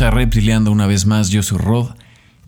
A 0.00 0.10
una 0.70 0.86
vez 0.86 1.04
más, 1.04 1.28
yo 1.28 1.42
soy 1.42 1.58
Rod 1.58 1.90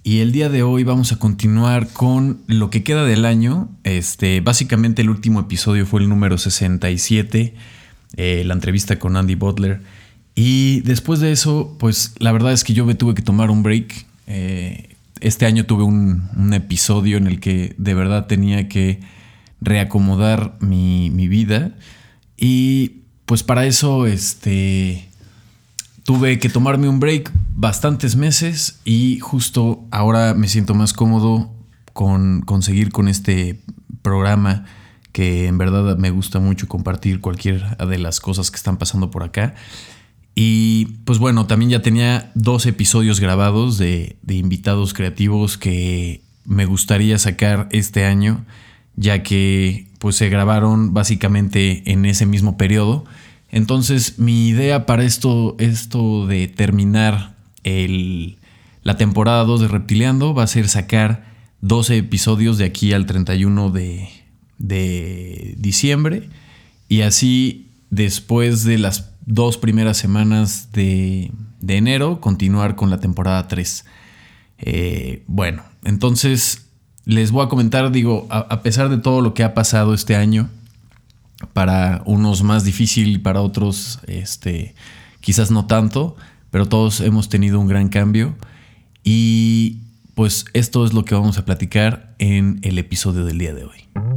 y 0.02 0.20
el 0.20 0.32
día 0.32 0.48
de 0.48 0.62
hoy 0.62 0.84
vamos 0.84 1.12
a 1.12 1.18
continuar 1.18 1.86
con 1.88 2.40
lo 2.46 2.70
que 2.70 2.82
queda 2.82 3.04
del 3.04 3.26
año. 3.26 3.68
Este, 3.84 4.40
básicamente 4.40 5.02
el 5.02 5.10
último 5.10 5.40
episodio 5.40 5.84
fue 5.84 6.00
el 6.00 6.08
número 6.08 6.38
67, 6.38 7.54
eh, 8.16 8.42
la 8.46 8.54
entrevista 8.54 8.98
con 8.98 9.18
Andy 9.18 9.34
Butler. 9.34 9.82
Y 10.34 10.80
después 10.80 11.20
de 11.20 11.30
eso, 11.30 11.76
pues 11.78 12.14
la 12.18 12.32
verdad 12.32 12.54
es 12.54 12.64
que 12.64 12.72
yo 12.72 12.86
me 12.86 12.94
tuve 12.94 13.12
que 13.12 13.20
tomar 13.20 13.50
un 13.50 13.62
break. 13.62 14.06
Eh, 14.28 14.96
este 15.20 15.44
año 15.44 15.66
tuve 15.66 15.82
un, 15.82 16.30
un, 16.34 16.54
episodio 16.54 17.18
en 17.18 17.26
el 17.26 17.38
que 17.38 17.74
de 17.76 17.92
verdad 17.92 18.28
tenía 18.28 18.66
que 18.70 19.00
reacomodar 19.60 20.56
mi, 20.60 21.10
mi 21.10 21.28
vida. 21.28 21.74
Y 22.38 23.02
pues 23.26 23.42
para 23.42 23.66
eso, 23.66 24.06
este 24.06 25.11
Tuve 26.04 26.38
que 26.40 26.48
tomarme 26.48 26.88
un 26.88 26.98
break 26.98 27.30
bastantes 27.54 28.16
meses 28.16 28.80
y 28.84 29.20
justo 29.20 29.84
ahora 29.90 30.34
me 30.34 30.48
siento 30.48 30.74
más 30.74 30.92
cómodo 30.92 31.52
con 31.92 32.40
conseguir 32.40 32.90
con 32.90 33.06
este 33.06 33.60
programa 34.02 34.64
que 35.12 35.46
en 35.46 35.58
verdad 35.58 35.96
me 35.98 36.10
gusta 36.10 36.40
mucho 36.40 36.66
compartir 36.66 37.20
cualquier 37.20 37.76
de 37.76 37.98
las 37.98 38.18
cosas 38.18 38.50
que 38.50 38.56
están 38.56 38.78
pasando 38.78 39.10
por 39.10 39.22
acá. 39.22 39.54
Y 40.34 40.86
pues 41.04 41.18
bueno, 41.18 41.46
también 41.46 41.70
ya 41.70 41.82
tenía 41.82 42.32
dos 42.34 42.66
episodios 42.66 43.20
grabados 43.20 43.78
de, 43.78 44.16
de 44.22 44.34
invitados 44.34 44.94
creativos 44.94 45.58
que 45.58 46.22
me 46.44 46.64
gustaría 46.64 47.18
sacar 47.18 47.68
este 47.70 48.06
año, 48.06 48.44
ya 48.96 49.22
que 49.22 49.86
pues 49.98 50.16
se 50.16 50.28
grabaron 50.30 50.94
básicamente 50.94 51.92
en 51.92 52.06
ese 52.06 52.26
mismo 52.26 52.56
periodo 52.56 53.04
entonces, 53.52 54.18
mi 54.18 54.48
idea 54.48 54.86
para 54.86 55.04
esto, 55.04 55.56
esto 55.58 56.26
de 56.26 56.48
terminar 56.48 57.36
la 58.82 58.96
temporada 58.96 59.44
2 59.44 59.60
de 59.60 59.68
Reptileando 59.68 60.32
va 60.34 60.44
a 60.44 60.46
ser 60.46 60.68
sacar 60.68 61.26
12 61.60 61.98
episodios 61.98 62.56
de 62.56 62.64
aquí 62.64 62.94
al 62.94 63.04
31 63.04 63.70
de, 63.70 64.08
de 64.56 65.54
diciembre. 65.58 66.30
Y 66.88 67.02
así, 67.02 67.68
después 67.90 68.64
de 68.64 68.78
las 68.78 69.10
dos 69.26 69.58
primeras 69.58 69.98
semanas 69.98 70.70
de, 70.72 71.30
enero, 71.68 72.22
continuar 72.22 72.74
con 72.74 72.88
la 72.88 73.00
temporada 73.00 73.48
3. 73.48 73.84
Eh, 74.60 75.24
bueno, 75.26 75.62
entonces 75.84 76.68
les 77.04 77.32
voy 77.32 77.44
a 77.44 77.48
comentar, 77.50 77.92
digo, 77.92 78.26
a 78.30 78.62
pesar 78.62 78.88
de 78.88 78.96
todo 78.96 79.20
lo 79.20 79.34
que 79.34 79.44
ha 79.44 79.52
pasado 79.52 79.92
este 79.92 80.16
año, 80.16 80.48
para 81.52 82.02
unos 82.04 82.42
más 82.42 82.64
difícil, 82.64 83.20
para 83.22 83.40
otros 83.40 84.00
este, 84.06 84.74
quizás 85.20 85.50
no 85.50 85.66
tanto, 85.66 86.16
pero 86.50 86.66
todos 86.66 87.00
hemos 87.00 87.28
tenido 87.28 87.58
un 87.60 87.66
gran 87.66 87.88
cambio 87.88 88.34
y 89.04 89.78
pues 90.14 90.44
esto 90.52 90.84
es 90.84 90.92
lo 90.92 91.04
que 91.04 91.14
vamos 91.14 91.38
a 91.38 91.44
platicar 91.44 92.14
en 92.18 92.60
el 92.62 92.78
episodio 92.78 93.24
del 93.24 93.38
día 93.38 93.54
de 93.54 93.64
hoy. 93.64 94.11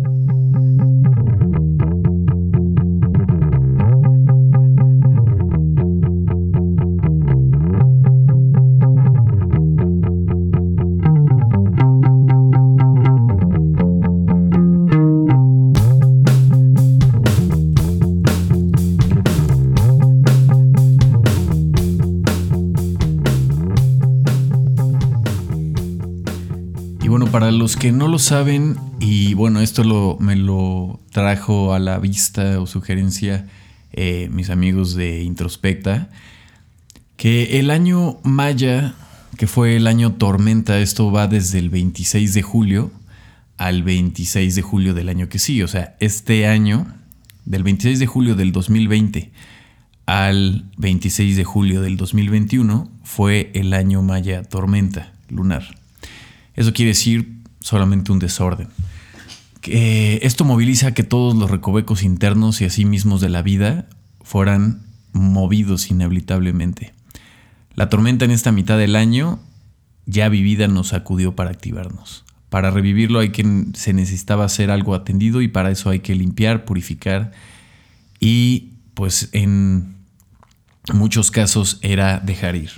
Para 27.32 27.52
los 27.52 27.77
que 27.77 27.92
no 27.92 28.08
lo 28.08 28.20
saben, 28.20 28.77
y 28.99 29.36
bueno, 29.36 29.61
esto 29.61 30.17
me 30.20 30.36
lo 30.36 30.99
trajo 31.11 31.73
a 31.73 31.80
la 31.80 31.99
vista 31.99 32.60
o 32.60 32.66
sugerencia 32.66 33.48
eh, 33.93 34.27
mis 34.32 34.49
amigos 34.49 34.95
de 34.95 35.21
Introspecta, 35.23 36.10
que 37.15 37.60
el 37.60 37.70
año 37.70 38.17
Maya, 38.23 38.95
que 39.38 39.48
fue 39.48 39.76
el 39.76 39.88
año 39.88 40.14
tormenta, 40.14 40.80
esto 40.80 41.11
va 41.11 41.27
desde 41.27 41.60
el 41.60 41.70
26 41.70 42.33
de 42.33 42.42
julio 42.42 42.92
al 43.58 43.83
26 43.83 44.55
de 44.55 44.61
julio 44.61 44.94
del 44.94 45.08
año 45.08 45.30
que 45.30 45.39
sigue, 45.39 45.64
o 45.64 45.67
sea, 45.67 45.95
este 45.99 46.48
año, 46.48 46.88
del 47.45 47.64
26 47.64 47.99
de 47.99 48.08
julio 48.08 48.36
del 48.36 48.52
2020 48.52 49.32
al 50.08 50.65
26 50.77 51.38
de 51.38 51.44
julio 51.44 51.82
del 51.82 51.98
2021, 51.98 52.89
fue 53.04 53.52
el 53.54 53.73
año 53.73 54.02
Maya 54.02 54.44
tormenta 54.44 55.14
lunar. 55.30 55.84
Eso 56.55 56.73
quiere 56.73 56.89
decir 56.89 57.42
solamente 57.60 58.11
un 58.11 58.20
desorden. 58.20 58.70
esto 59.64 60.45
moviliza 60.45 60.93
que 60.93 61.04
todos 61.04 61.36
los 61.36 61.49
recovecos 61.49 62.04
internos 62.04 62.61
y 62.61 62.66
así 62.66 62.86
mismos 62.86 63.20
de 63.20 63.30
la 63.30 63.42
vida 63.42 63.89
fueran 64.21 64.86
movidos 65.11 65.89
inevitablemente. 65.89 66.94
La 67.73 67.89
tormenta 67.89 68.26
en 68.26 68.32
esta 68.32 68.52
mitad 68.52 68.77
del 68.77 68.95
año 68.95 69.39
ya 70.05 70.30
vivida 70.30 70.67
nos 70.67 70.89
sacudió 70.89 71.36
para 71.36 71.49
activarnos. 71.49 72.23
Para 72.49 72.71
revivirlo 72.71 73.20
hay 73.20 73.30
que 73.30 73.65
se 73.73 73.94
necesitaba 73.94 74.45
hacer 74.45 74.70
algo 74.71 74.94
atendido 74.94 75.42
y 75.42 75.48
para 75.48 75.71
eso 75.71 75.89
hay 75.89 75.99
que 75.99 76.15
limpiar, 76.15 76.64
purificar 76.64 77.32
y 78.20 78.73
pues 78.94 79.30
en 79.33 79.95
muchos 80.94 81.32
casos 81.32 81.80
era 81.82 82.20
dejar 82.20 82.55
ir. 82.55 82.71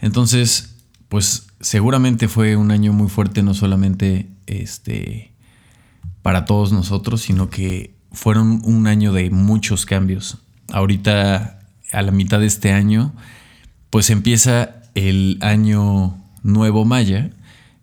Entonces, 0.00 0.76
pues 1.08 1.45
seguramente 1.60 2.28
fue 2.28 2.56
un 2.56 2.70
año 2.70 2.92
muy 2.92 3.08
fuerte, 3.08 3.42
no 3.42 3.54
solamente 3.54 4.28
este, 4.46 5.32
para 6.22 6.44
todos 6.44 6.72
nosotros, 6.72 7.22
sino 7.22 7.50
que 7.50 7.94
fueron 8.12 8.60
un 8.64 8.86
año 8.86 9.12
de 9.12 9.30
muchos 9.30 9.86
cambios. 9.86 10.38
Ahorita, 10.72 11.60
a 11.92 12.02
la 12.02 12.12
mitad 12.12 12.40
de 12.40 12.46
este 12.46 12.72
año, 12.72 13.14
pues 13.90 14.10
empieza 14.10 14.82
el 14.94 15.38
año 15.40 16.16
nuevo 16.42 16.84
maya, 16.84 17.30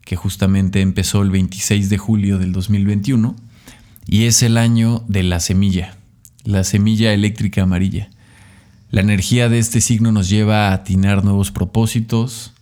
que 0.01 0.15
justamente 0.15 0.81
empezó 0.81 1.21
el 1.21 1.31
26 1.31 1.89
de 1.89 1.97
julio 1.97 2.37
del 2.37 2.51
2021, 2.51 3.35
y 4.05 4.23
es 4.23 4.43
el 4.43 4.57
año 4.57 5.03
de 5.07 5.23
la 5.23 5.39
semilla, 5.39 5.97
la 6.43 6.63
semilla 6.63 7.13
eléctrica 7.13 7.63
amarilla. 7.63 8.09
La 8.89 9.01
energía 9.01 9.49
de 9.49 9.59
este 9.59 9.81
signo 9.81 10.11
nos 10.11 10.29
lleva 10.29 10.67
a 10.67 10.73
atinar 10.73 11.23
nuevos 11.23 11.51
propósitos, 11.51 12.52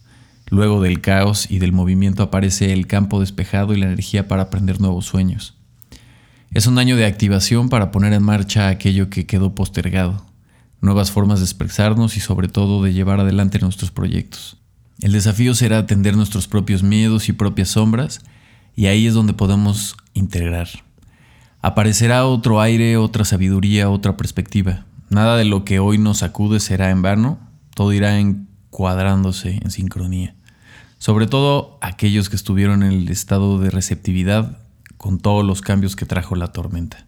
Luego 0.51 0.81
del 0.81 0.99
caos 0.99 1.49
y 1.49 1.59
del 1.59 1.71
movimiento 1.71 2.23
aparece 2.23 2.73
el 2.73 2.85
campo 2.85 3.21
despejado 3.21 3.73
y 3.73 3.79
la 3.79 3.85
energía 3.85 4.27
para 4.27 4.43
aprender 4.43 4.81
nuevos 4.81 5.05
sueños. 5.05 5.55
Es 6.53 6.67
un 6.67 6.77
año 6.77 6.97
de 6.97 7.05
activación 7.05 7.69
para 7.69 7.89
poner 7.89 8.11
en 8.11 8.21
marcha 8.21 8.67
aquello 8.67 9.09
que 9.09 9.25
quedó 9.25 9.55
postergado, 9.55 10.25
nuevas 10.81 11.09
formas 11.09 11.39
de 11.39 11.45
expresarnos 11.45 12.17
y 12.17 12.19
sobre 12.19 12.49
todo 12.49 12.83
de 12.83 12.91
llevar 12.91 13.21
adelante 13.21 13.59
nuestros 13.59 13.91
proyectos. 13.91 14.57
El 14.99 15.13
desafío 15.13 15.55
será 15.55 15.77
atender 15.77 16.17
nuestros 16.17 16.49
propios 16.49 16.83
miedos 16.83 17.29
y 17.29 17.33
propias 17.33 17.69
sombras 17.69 18.19
y 18.75 18.87
ahí 18.87 19.07
es 19.07 19.13
donde 19.13 19.31
podemos 19.31 19.95
integrar. 20.13 20.67
Aparecerá 21.61 22.25
otro 22.25 22.59
aire, 22.59 22.97
otra 22.97 23.23
sabiduría, 23.23 23.89
otra 23.89 24.17
perspectiva. 24.17 24.85
Nada 25.09 25.37
de 25.37 25.45
lo 25.45 25.63
que 25.63 25.79
hoy 25.79 25.97
nos 25.97 26.23
acude 26.23 26.59
será 26.59 26.89
en 26.89 27.01
vano, 27.01 27.39
todo 27.73 27.93
irá 27.93 28.19
encuadrándose 28.19 29.57
en 29.63 29.71
sincronía 29.71 30.35
sobre 31.01 31.25
todo 31.25 31.79
aquellos 31.81 32.29
que 32.29 32.35
estuvieron 32.35 32.83
en 32.83 32.91
el 32.91 33.09
estado 33.09 33.57
de 33.57 33.71
receptividad 33.71 34.59
con 34.97 35.17
todos 35.17 35.43
los 35.43 35.63
cambios 35.63 35.95
que 35.95 36.05
trajo 36.05 36.35
la 36.35 36.49
tormenta. 36.49 37.07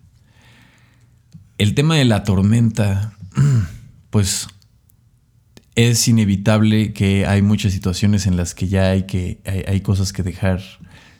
El 1.59 1.75
tema 1.75 1.95
de 1.97 2.03
la 2.03 2.23
tormenta, 2.23 3.13
pues 4.09 4.47
es 5.75 6.07
inevitable 6.07 6.91
que 6.91 7.27
hay 7.27 7.43
muchas 7.43 7.71
situaciones 7.71 8.25
en 8.25 8.35
las 8.35 8.55
que 8.55 8.67
ya 8.67 8.89
hay 8.89 9.03
que 9.03 9.39
hay, 9.67 9.81
cosas 9.81 10.11
que 10.11 10.23
dejar, 10.23 10.63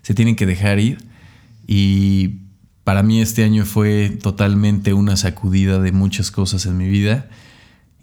se 0.01 0.15
tienen 0.15 0.35
que 0.35 0.47
dejar 0.47 0.79
ir 0.79 0.97
y 1.67 2.39
para 2.83 3.03
mí 3.03 3.21
este 3.21 3.43
año 3.43 3.65
fue 3.65 4.09
totalmente 4.09 4.95
una 4.95 5.15
sacudida 5.15 5.77
de 5.77 5.91
muchas 5.91 6.31
cosas 6.31 6.65
en 6.65 6.77
mi 6.77 6.87
vida 6.87 7.29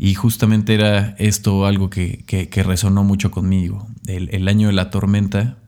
y 0.02 0.14
justamente 0.14 0.72
era 0.72 1.14
esto 1.18 1.66
algo 1.66 1.90
que, 1.90 2.24
resonó 2.64 3.04
mucho 3.04 3.30
conmigo. 3.30 3.86
El, 4.06 4.48
año 4.48 4.68
de 4.68 4.72
la 4.72 4.88
tormenta, 4.88 5.58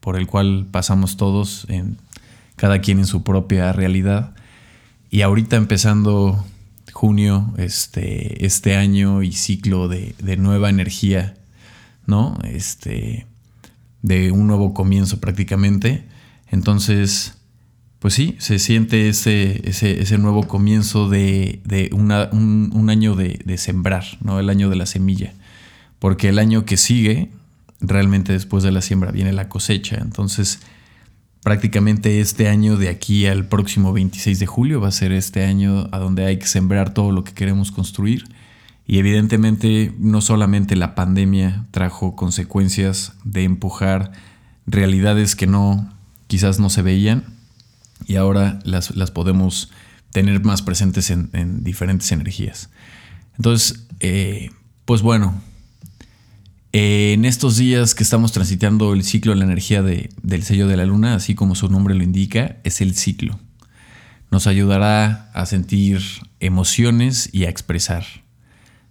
por 0.00 0.16
el 0.16 0.26
cual 0.26 0.66
pasamos 0.70 1.18
todos, 1.18 1.66
en, 1.68 1.98
cada 2.56 2.78
quien 2.78 3.00
en 3.00 3.04
su 3.04 3.22
propia 3.22 3.70
realidad. 3.74 4.34
Y 5.10 5.20
ahorita 5.20 5.56
empezando 5.56 6.42
junio, 6.90 7.52
este, 7.58 8.46
este 8.46 8.76
año 8.76 9.22
y 9.22 9.32
ciclo 9.32 9.88
de, 9.88 10.14
de 10.22 10.38
nueva 10.38 10.70
energía, 10.70 11.34
¿no? 12.06 12.38
Este, 12.44 13.26
de 14.00 14.32
un 14.32 14.46
nuevo 14.46 14.72
comienzo 14.72 15.20
prácticamente. 15.20 16.08
Entonces, 16.50 17.36
pues 18.02 18.14
sí, 18.14 18.34
se 18.40 18.58
siente 18.58 19.08
ese, 19.08 19.62
ese, 19.64 20.18
nuevo 20.18 20.48
comienzo 20.48 21.08
de, 21.08 21.60
un, 21.92 22.10
año 22.10 23.14
de, 23.14 23.58
sembrar, 23.58 24.04
¿no? 24.24 24.40
El 24.40 24.50
año 24.50 24.68
de 24.68 24.74
la 24.74 24.86
semilla. 24.86 25.34
porque 26.00 26.28
el 26.28 26.40
año 26.40 26.64
que 26.64 26.76
sigue, 26.76 27.30
realmente 27.80 28.32
después 28.32 28.64
de 28.64 28.72
la 28.72 28.80
siembra, 28.82 29.12
viene 29.12 29.32
la 29.32 29.48
cosecha. 29.48 29.98
Entonces, 30.00 30.58
prácticamente 31.44 32.20
este 32.20 32.48
año 32.48 32.76
de 32.76 32.88
aquí 32.88 33.26
al 33.26 33.46
próximo 33.46 33.92
26 33.92 34.40
de 34.40 34.46
julio 34.46 34.80
va 34.80 34.88
a 34.88 34.90
ser 34.90 35.12
este 35.12 35.44
año 35.44 35.88
a 35.92 36.00
donde 36.00 36.26
hay 36.26 36.38
que 36.40 36.48
sembrar 36.48 36.94
todo 36.94 37.12
lo 37.12 37.22
que 37.22 37.34
queremos 37.34 37.70
construir. 37.70 38.24
Y 38.84 38.98
evidentemente 38.98 39.94
no 39.96 40.22
solamente 40.22 40.74
la 40.74 40.96
pandemia 40.96 41.66
trajo 41.70 42.16
consecuencias 42.16 43.12
de 43.22 43.44
empujar 43.44 44.10
realidades 44.66 45.36
que 45.36 45.46
no 45.46 45.88
quizás 46.26 46.58
no 46.58 46.68
se 46.68 46.82
veían 46.82 47.40
y 48.06 48.16
ahora 48.16 48.58
las, 48.64 48.90
podemos 49.10 49.70
tener 50.10 50.44
más 50.44 50.62
presentes 50.62 51.10
en, 51.10 51.64
diferentes 51.64 52.12
energías. 52.12 52.70
Entonces, 53.36 53.86
eh, 54.00 54.50
pues 54.84 55.02
bueno, 55.02 55.40
eh, 56.72 57.12
en 57.12 57.24
estos 57.24 57.56
días 57.56 57.94
que 57.94 58.02
estamos 58.02 58.32
transitando 58.32 58.94
el 58.94 59.04
ciclo 59.04 59.32
de 59.32 59.38
la 59.38 59.44
energía 59.44 59.82
del 59.82 60.42
sello 60.42 60.66
de 60.68 60.76
la 60.76 60.86
luna, 60.86 61.14
así 61.14 61.34
como 61.34 61.54
su 61.54 61.68
nombre 61.68 61.94
lo 61.94 62.02
indica, 62.02 62.56
es 62.64 62.80
el 62.80 62.94
ciclo. 62.94 63.38
Nos 64.30 64.46
ayudará 64.46 65.30
a 65.34 65.44
sentir 65.44 66.00
emociones 66.40 67.28
y 67.32 67.44
a 67.44 67.50
expresar. 67.50 68.04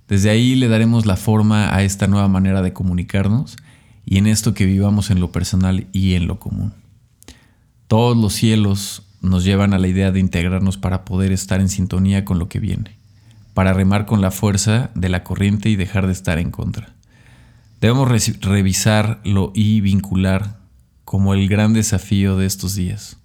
Desde 0.07 0.29
ahí 0.29 0.55
le 0.55 0.67
daremos 0.67 1.05
la 1.05 1.17
forma 1.17 1.75
a 1.75 1.83
esta 1.83 2.05
nueva 2.05 2.27
manera 2.27 2.61
de 2.61 2.73
comunicarnos 2.73 3.57
y 4.05 4.17
en 4.17 4.27
esto 4.27 4.53
que 4.53 4.65
vivamos 4.65 5.09
en 5.09 5.19
lo 5.19 5.31
personal 5.31 5.87
y 5.93 6.13
en 6.13 6.27
lo 6.27 6.37
común. 6.37 6.73
Todos 7.91 8.15
los 8.15 8.31
cielos 8.31 9.03
nos 9.19 9.43
llevan 9.43 9.73
a 9.73 9.77
la 9.77 9.89
idea 9.89 10.13
de 10.13 10.21
integrarnos 10.21 10.77
para 10.77 11.03
poder 11.03 11.33
estar 11.33 11.59
en 11.59 11.67
sintonía 11.67 12.23
con 12.23 12.39
lo 12.39 12.47
que 12.47 12.61
viene, 12.61 12.95
para 13.53 13.73
remar 13.73 14.05
con 14.05 14.21
la 14.21 14.31
fuerza 14.31 14.91
de 14.95 15.09
la 15.09 15.25
corriente 15.25 15.67
y 15.67 15.75
dejar 15.75 16.05
de 16.05 16.13
estar 16.13 16.39
en 16.39 16.51
contra. 16.51 16.93
Debemos 17.81 18.07
revisarlo 18.39 19.51
y 19.53 19.81
vincular 19.81 20.57
como 21.03 21.33
el 21.33 21.49
gran 21.49 21.73
desafío 21.73 22.37
de 22.37 22.45
estos 22.45 22.75
días. 22.75 23.17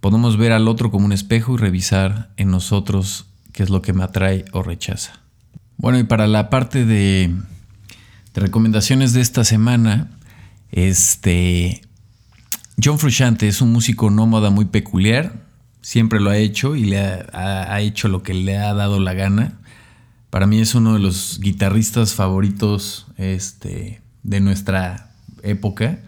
Podemos 0.00 0.38
ver 0.38 0.52
al 0.52 0.66
otro 0.66 0.90
como 0.90 1.04
un 1.04 1.12
espejo 1.12 1.52
y 1.52 1.58
revisar 1.58 2.30
en 2.38 2.50
nosotros 2.50 3.26
qué 3.52 3.62
es 3.62 3.68
lo 3.68 3.82
que 3.82 3.92
me 3.92 4.04
atrae 4.04 4.46
o 4.52 4.62
rechaza. 4.62 5.20
Bueno, 5.76 5.98
y 5.98 6.04
para 6.04 6.26
la 6.26 6.48
parte 6.48 6.86
de, 6.86 7.34
recomendaciones 8.32 9.12
de 9.12 9.20
esta 9.20 9.44
semana, 9.44 10.12
este 10.72 11.82
John 12.82 12.98
Frusciante 12.98 13.48
es 13.48 13.62
un 13.62 13.72
músico 13.72 14.10
nómada 14.10 14.50
muy 14.50 14.66
peculiar, 14.66 15.46
siempre 15.80 16.20
lo 16.20 16.30
ha 16.30 16.36
hecho 16.36 16.76
y 16.76 16.84
le 16.84 16.98
ha 16.98 17.80
hecho 17.80 18.08
lo 18.08 18.22
que 18.22 18.34
le 18.34 18.58
ha 18.58 18.74
dado 18.74 19.00
la 19.00 19.14
gana. 19.14 19.58
Para 20.30 20.46
mí 20.46 20.60
es 20.60 20.74
uno 20.74 20.94
de 20.94 21.00
los 21.00 21.40
guitarristas 21.40 22.14
favoritos 22.14 23.06
este, 23.16 24.02
de 24.22 24.40
nuestra 24.40 25.12
época. 25.42 26.00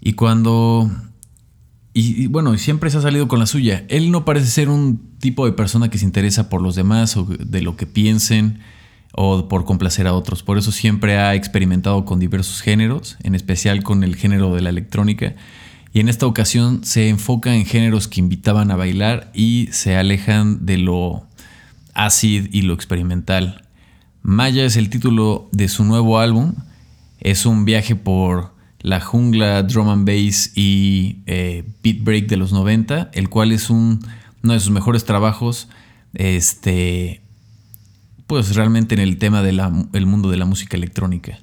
Y 0.00 0.12
cuando... 0.12 0.90
Y, 1.94 2.26
bueno, 2.28 2.56
siempre 2.56 2.88
se 2.88 2.98
ha 2.98 3.02
salido 3.02 3.28
con 3.28 3.38
la 3.38 3.46
suya. 3.46 3.84
Él 3.88 4.10
no 4.10 4.24
parece 4.24 4.46
ser 4.46 4.68
un 4.70 4.98
tipo 5.18 5.44
de 5.44 5.52
persona 5.52 5.90
que 5.90 5.98
se 5.98 6.06
interesa 6.06 6.48
por 6.48 6.62
los 6.62 6.74
demás 6.74 7.16
o 7.16 7.24
de 7.24 7.60
lo 7.60 7.76
que 7.76 7.86
piensen 7.86 8.60
o 9.12 9.48
por 9.48 9.64
complacer 9.64 10.06
a 10.06 10.14
otros. 10.14 10.42
Por 10.42 10.56
eso 10.56 10.72
siempre 10.72 11.18
ha 11.18 11.34
experimentado 11.34 12.04
con 12.04 12.18
diversos 12.18 12.62
géneros, 12.62 13.18
en 13.22 13.34
especial 13.34 13.82
con 13.82 14.04
el 14.04 14.16
género 14.16 14.54
de 14.54 14.62
la 14.62 14.70
electrónica. 14.70 15.34
Y 15.92 16.00
en 16.00 16.08
esta 16.08 16.26
ocasión 16.26 16.84
se 16.84 17.08
enfoca 17.08 17.54
en 17.54 17.66
géneros 17.66 18.08
que 18.08 18.20
invitaban 18.20 18.70
a 18.70 18.76
bailar 18.76 19.30
y 19.34 19.68
se 19.72 19.96
alejan 19.96 20.64
de 20.64 20.78
lo 20.78 21.26
acid 21.92 22.48
y 22.52 22.62
lo 22.62 22.72
experimental. 22.72 23.66
Maya 24.22 24.64
es 24.64 24.76
el 24.76 24.88
título 24.88 25.48
de 25.52 25.68
su 25.68 25.84
nuevo 25.84 26.18
álbum. 26.18 26.54
Es 27.20 27.44
un 27.44 27.64
viaje 27.64 27.94
por 27.94 28.54
la 28.80 29.00
jungla, 29.00 29.62
drum 29.64 29.88
and 29.88 30.06
bass 30.06 30.52
y 30.56 31.18
eh, 31.26 31.64
beat 31.82 32.02
break 32.02 32.26
de 32.26 32.36
los 32.36 32.52
90, 32.52 33.10
el 33.12 33.28
cual 33.28 33.52
es 33.52 33.68
un, 33.68 34.00
uno 34.42 34.52
de 34.54 34.60
sus 34.60 34.70
mejores 34.70 35.04
trabajos. 35.04 35.68
Este, 36.14 37.20
pues 38.26 38.54
realmente 38.54 38.94
en 38.94 39.00
el 39.00 39.18
tema 39.18 39.42
del 39.42 40.06
mundo 40.06 40.30
de 40.30 40.38
la 40.38 40.46
música 40.46 40.76
electrónica. 40.76 41.38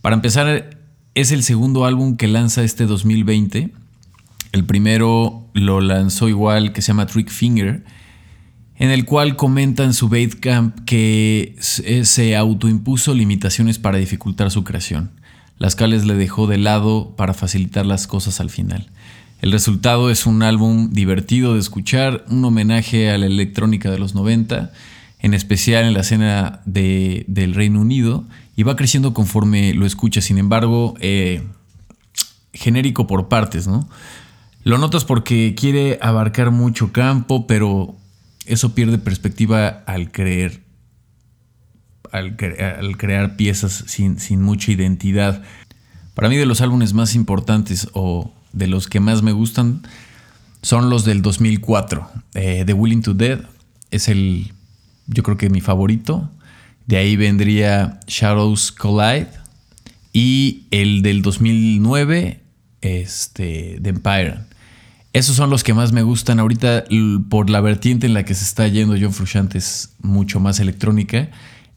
Para 0.00 0.16
empezar, 0.16 0.78
es 1.14 1.30
el 1.30 1.42
segundo 1.42 1.84
álbum 1.84 2.16
que 2.16 2.26
lanza 2.26 2.64
este 2.64 2.86
2020. 2.86 3.81
El 4.52 4.64
primero 4.64 5.48
lo 5.54 5.80
lanzó 5.80 6.28
igual, 6.28 6.72
que 6.72 6.82
se 6.82 6.88
llama 6.88 7.06
Trick 7.06 7.30
Finger 7.30 7.82
en 8.82 8.90
el 8.90 9.04
cual 9.04 9.36
comenta 9.36 9.84
en 9.84 9.94
su 9.94 10.10
Camp 10.40 10.80
que 10.84 11.56
eh, 11.84 12.04
se 12.04 12.36
autoimpuso 12.36 13.14
limitaciones 13.14 13.78
para 13.78 13.98
dificultar 13.98 14.50
su 14.50 14.64
creación, 14.64 15.12
las 15.58 15.76
cuales 15.76 16.04
le 16.04 16.14
dejó 16.14 16.48
de 16.48 16.58
lado 16.58 17.14
para 17.16 17.32
facilitar 17.32 17.86
las 17.86 18.08
cosas 18.08 18.40
al 18.40 18.50
final. 18.50 18.90
El 19.40 19.52
resultado 19.52 20.10
es 20.10 20.26
un 20.26 20.42
álbum 20.42 20.90
divertido 20.90 21.54
de 21.54 21.60
escuchar, 21.60 22.24
un 22.28 22.44
homenaje 22.44 23.10
a 23.10 23.18
la 23.18 23.26
electrónica 23.26 23.88
de 23.88 24.00
los 24.00 24.16
90, 24.16 24.72
en 25.20 25.34
especial 25.34 25.84
en 25.84 25.94
la 25.94 26.00
escena 26.00 26.60
del 26.64 27.54
Reino 27.54 27.80
Unido, 27.80 28.24
y 28.56 28.64
va 28.64 28.74
creciendo 28.74 29.14
conforme 29.14 29.74
lo 29.74 29.86
escucha, 29.86 30.20
sin 30.20 30.38
embargo, 30.38 30.94
eh, 31.00 31.44
genérico 32.52 33.06
por 33.06 33.28
partes, 33.28 33.68
¿no? 33.68 33.88
Lo 34.64 34.78
notas 34.78 35.04
porque 35.04 35.54
quiere 35.56 35.98
abarcar 36.00 36.52
mucho 36.52 36.92
campo, 36.92 37.46
pero 37.46 37.96
eso 38.46 38.74
pierde 38.74 38.98
perspectiva 38.98 39.82
al 39.86 40.12
creer, 40.12 40.62
al, 42.12 42.36
crear 42.36 43.36
piezas 43.36 43.84
sin, 43.86 44.42
mucha 44.42 44.70
identidad. 44.70 45.42
Para 46.14 46.28
mí 46.28 46.36
de 46.36 46.46
los 46.46 46.60
álbumes 46.60 46.94
más 46.94 47.14
importantes 47.16 47.88
o 47.92 48.32
de 48.52 48.68
los 48.68 48.86
que 48.86 49.00
más 49.00 49.22
me 49.22 49.32
gustan 49.32 49.82
son 50.62 50.90
los 50.90 51.04
del 51.04 51.22
2004. 51.22 52.08
Eh, 52.34 52.62
The 52.64 52.72
Willing 52.72 53.02
to 53.02 53.14
Dead 53.14 53.40
es 53.90 54.08
el, 54.08 54.52
yo 55.08 55.24
creo 55.24 55.36
que 55.36 55.50
mi 55.50 55.60
favorito. 55.60 56.30
De 56.86 56.98
ahí 56.98 57.16
vendría 57.16 57.98
Shadows 58.06 58.70
Collide. 58.70 59.28
Y 60.12 60.66
el 60.70 61.02
del 61.02 61.22
2009, 61.22 62.42
este, 62.82 63.78
The 63.82 63.88
Empire. 63.88 64.51
Esos 65.12 65.36
son 65.36 65.50
los 65.50 65.62
que 65.62 65.74
más 65.74 65.92
me 65.92 66.02
gustan. 66.02 66.40
Ahorita 66.40 66.84
por 67.28 67.50
la 67.50 67.60
vertiente 67.60 68.06
en 68.06 68.14
la 68.14 68.24
que 68.24 68.34
se 68.34 68.44
está 68.44 68.66
yendo 68.68 68.96
John 68.98 69.12
Frusciante 69.12 69.58
es 69.58 69.94
mucho 70.00 70.40
más 70.40 70.58
electrónica. 70.58 71.30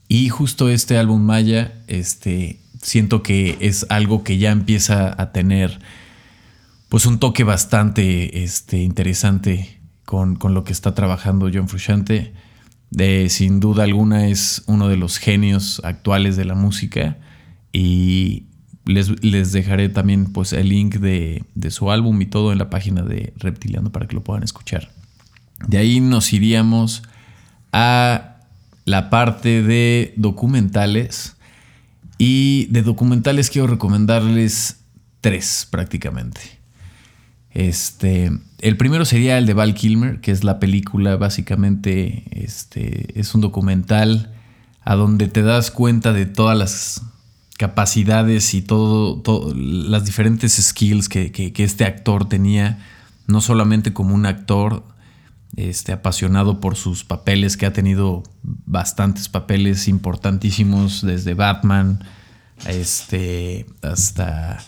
Y 0.08 0.30
justo 0.30 0.70
este 0.70 0.98
álbum 0.98 1.22
Maya 1.22 1.74
este 1.88 2.60
siento 2.82 3.24
que 3.24 3.58
es 3.62 3.88
algo 3.89 4.24
que 4.24 4.38
ya 4.38 4.51
empieza 4.51 5.20
a 5.20 5.32
tener 5.32 5.80
pues 6.88 7.08
un 7.08 7.20
toque 7.20 7.44
bastante 7.44 8.44
este, 8.44 8.77
interesante 8.77 9.80
con, 10.06 10.38
lo 10.42 10.63
que 10.63 10.72
está 10.72 10.94
trabajando 10.94 11.50
John 11.54 11.68
Frusciante. 11.68 12.34
De, 12.92 13.27
sin 13.30 13.60
duda 13.60 13.84
alguna 13.84 14.27
es 14.27 14.63
uno 14.68 14.88
de 14.88 14.96
los 14.96 15.18
genios 15.18 15.82
actuales 15.84 16.38
de 16.38 16.46
la 16.46 16.56
música. 16.56 17.18
Y 17.74 18.46
les, 18.86 19.51
dejaré 19.51 19.89
también 19.89 20.25
pues, 20.25 20.54
el 20.54 20.70
link 20.70 20.96
de, 20.96 21.44
su 21.70 21.92
álbum 21.92 22.22
y 22.22 22.25
todo 22.25 22.51
en 22.51 22.60
la 22.60 22.70
página 22.70 23.01
de 23.01 23.34
Reptiliano 23.38 23.92
para 23.92 24.08
que 24.08 24.15
lo 24.15 24.24
puedan 24.24 24.44
escuchar. 24.44 24.92
De 25.68 25.77
ahí 25.77 26.00
nos 26.00 26.34
iríamos 26.34 27.04
a 27.72 28.38
la 28.86 29.10
parte 29.10 29.63
de 29.63 30.13
documentales. 30.18 31.36
Y 32.18 32.68
de 32.68 32.82
documentales 32.82 33.50
quiero 33.50 33.68
recomendarles 33.68 34.77
tres 35.20 35.68
prácticamente. 35.70 36.39
Este, 37.50 38.32
el 38.60 38.77
primero 38.77 39.06
sería 39.06 39.38
el 39.38 39.46
de 39.46 39.54
Val 39.54 39.74
Kilmer, 39.74 40.22
que 40.22 40.32
es 40.32 40.44
la 40.44 40.60
película, 40.60 41.18
básicamente 41.18 42.24
este, 42.32 43.20
es 43.20 43.34
un 43.34 43.42
documental 43.42 44.34
a 44.82 44.96
donde 44.96 45.27
te 45.27 45.42
das 45.42 45.72
cuenta 45.72 46.13
de 46.13 46.25
todas 46.25 46.58
las 46.58 47.01
capacidades 47.58 48.54
y 48.54 48.62
todo, 48.62 49.54
las 49.56 50.06
diferentes 50.06 50.54
skills 50.54 51.08
que, 51.10 51.54
este 51.58 51.86
actor 51.86 52.28
tenía, 52.28 52.80
no 53.28 53.42
solamente 53.42 53.94
como 53.94 54.14
un 54.14 54.26
actor 54.26 54.84
este, 55.56 55.94
apasionado 55.94 56.60
por 56.60 56.76
sus 56.76 57.06
papeles, 57.06 57.56
que 57.56 57.66
ha 57.66 57.74
tenido 57.74 58.24
bastantes 58.44 59.30
papeles 59.30 59.88
importantísimos, 59.88 61.02
desde 61.02 61.34
Batman 61.34 62.04
este, 62.68 63.66
hasta 63.82 64.60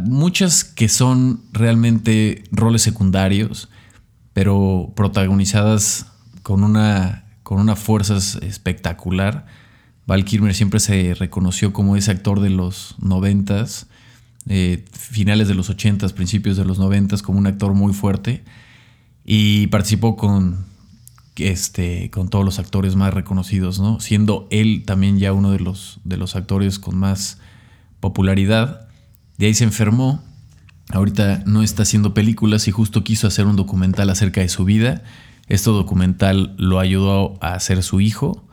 muchas 0.00 0.64
que 0.64 0.88
son 0.88 1.42
realmente 1.52 2.44
roles 2.50 2.82
secundarios, 2.82 3.68
pero 4.32 4.92
protagonizadas 4.96 6.06
con 6.42 6.64
una, 6.64 7.24
con 7.42 7.60
una 7.60 7.76
fuerza 7.76 8.16
espectacular 8.16 9.46
Val 10.08 10.24
Kilmer 10.24 10.54
siempre 10.54 10.80
se 10.80 11.12
reconoció 11.12 11.74
como 11.74 11.94
ese 11.94 12.10
actor 12.10 12.40
de 12.40 12.48
los 12.48 12.96
noventas, 12.98 13.88
eh, 14.48 14.86
finales 14.90 15.48
de 15.48 15.54
los 15.54 15.68
ochentas, 15.68 16.14
principios 16.14 16.56
de 16.56 16.64
los 16.64 16.78
noventas, 16.78 17.20
como 17.20 17.38
un 17.38 17.46
actor 17.46 17.74
muy 17.74 17.92
fuerte. 17.92 18.42
Y 19.26 19.66
participó 19.66 20.16
con 20.16 20.64
este, 21.36 22.08
con 22.08 22.30
todos 22.30 22.42
los 22.42 22.58
actores 22.58 22.96
más 22.96 23.12
reconocidos, 23.12 23.80
¿no? 23.80 24.00
Siendo 24.00 24.48
él 24.50 24.84
también 24.86 25.18
ya 25.18 25.34
uno 25.34 25.52
de 25.52 25.60
los, 25.60 26.00
de 26.04 26.16
los 26.16 26.36
actores 26.36 26.78
con 26.78 26.96
más 26.96 27.36
popularidad. 28.00 28.88
De 29.36 29.44
ahí 29.44 29.52
se 29.52 29.64
enfermó. 29.64 30.24
Ahorita 30.88 31.42
no 31.44 31.62
está 31.62 31.82
haciendo 31.82 32.14
películas 32.14 32.66
y 32.66 32.70
justo 32.70 33.04
quiso 33.04 33.26
hacer 33.26 33.44
un 33.44 33.56
documental 33.56 34.08
acerca 34.08 34.40
de 34.40 34.48
su 34.48 34.64
vida. 34.64 35.02
Este 35.48 35.68
documental 35.68 36.54
lo 36.56 36.80
ayudó 36.80 37.36
a 37.42 37.52
hacer 37.52 37.82
su 37.82 38.00
hijo 38.00 38.47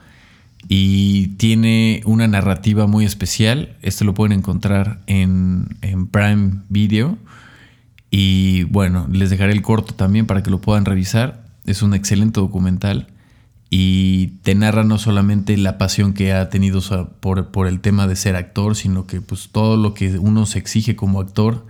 y 0.68 1.28
tiene 1.38 2.02
una 2.06 2.28
narrativa 2.28 2.88
muy 2.88 3.06
especial. 3.06 3.76
Este 3.82 4.06
lo 4.06 4.14
pueden 4.14 4.40
encontrar 4.40 5.02
en, 5.08 5.78
en 5.82 6.08
Prime 6.08 6.62
Video. 6.70 7.18
Y 8.10 8.64
bueno, 8.64 9.08
les 9.12 9.30
dejaré 9.30 9.52
el 9.52 9.62
corto 9.62 9.94
también 9.94 10.26
para 10.26 10.42
que 10.42 10.50
lo 10.50 10.62
puedan 10.62 10.86
revisar. 10.86 11.46
Es 11.66 11.82
un 11.82 11.94
excelente 11.94 12.40
documental 12.40 13.08
y 13.70 14.28
te 14.44 14.56
narra 14.56 14.84
no 14.84 14.98
solamente 14.98 15.58
la 15.58 15.78
pasión 15.78 16.14
que 16.14 16.34
ha 16.34 16.50
tenido 16.50 16.82
por, 17.20 17.52
por, 17.52 17.68
el 17.68 17.82
tema 17.82 18.08
de 18.08 18.16
ser 18.16 18.36
actor, 18.36 18.76
sino 18.76 19.08
que 19.08 19.22
pues 19.22 19.50
todo 19.52 19.76
lo 19.76 19.94
que 19.94 20.18
uno 20.18 20.46
se 20.46 20.60
exige 20.60 20.96
como 20.96 21.20
actor, 21.20 21.66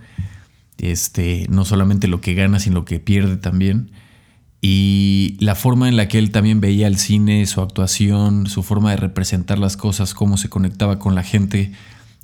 este, 0.78 1.46
no 1.48 1.64
solamente 1.64 2.06
lo 2.06 2.20
que 2.20 2.34
gana, 2.34 2.60
sino 2.60 2.76
lo 2.76 2.84
que 2.84 3.00
pierde 3.00 3.36
también. 3.36 3.90
Y 4.60 5.36
la 5.40 5.54
forma 5.54 5.88
en 5.88 5.96
la 5.96 6.08
que 6.08 6.18
él 6.18 6.30
también 6.30 6.60
veía 6.60 6.86
el 6.86 6.96
cine, 6.96 7.46
su 7.46 7.60
actuación, 7.60 8.46
su 8.46 8.62
forma 8.62 8.90
de 8.90 8.96
representar 8.96 9.58
las 9.58 9.76
cosas, 9.76 10.14
cómo 10.14 10.36
se 10.36 10.48
conectaba 10.48 10.98
con 10.98 11.14
la 11.14 11.22
gente, 11.22 11.72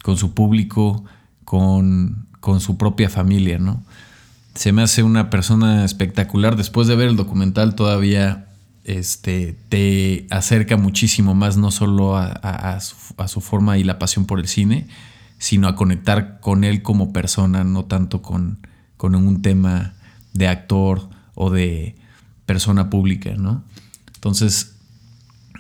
con 0.03 0.17
su 0.17 0.35
público, 0.35 1.05
con, 1.45 2.27
con 2.41 2.61
su 2.61 2.77
propia 2.77 3.09
familia, 3.09 3.59
¿no? 3.59 3.83
Se 4.55 4.73
me 4.73 4.83
hace 4.83 5.03
una 5.03 5.31
persona 5.31 5.85
espectacular. 5.85 6.57
Después 6.57 6.89
de 6.89 6.97
ver 6.97 7.09
el 7.09 7.17
documental 7.17 7.75
todavía 7.75 8.47
este, 8.85 9.57
te 9.69 10.27
acerca 10.31 10.77
muchísimo 10.77 11.35
más, 11.35 11.57
no 11.57 11.71
solo 11.71 12.17
a, 12.17 12.81
su, 12.81 13.41
forma 13.41 13.79
y 13.79 13.85
la 13.85 13.99
pasión 13.99 14.27
por 14.27 14.41
el 14.41 14.49
cine, 14.49 14.89
sino 15.39 15.69
a 15.69 15.77
conectar 15.77 16.41
con 16.41 16.65
él 16.65 16.83
como 16.83 17.13
persona, 17.13 17.65
no 17.65 17.85
tanto 17.85 18.23
con, 18.23 18.67
con 18.97 19.15
un 19.15 19.43
tema 19.43 19.95
de 20.33 20.49
actor 20.49 21.09
o 21.35 21.51
de 21.51 21.97
persona 22.53 22.91
pública, 22.91 23.31
¿no? 23.39 23.65
Entonces, 24.15 24.75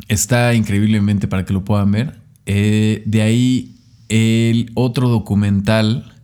está 0.09 0.53
increíblemente 0.53 1.27
para 1.27 1.47
que 1.47 1.55
lo 1.55 1.65
puedan 1.65 1.91
ver. 1.91 2.21
Eh, 2.45 3.03
de 3.07 3.23
ahí, 3.23 3.77
el 4.11 4.71
otro 4.75 5.09
documental 5.09 6.15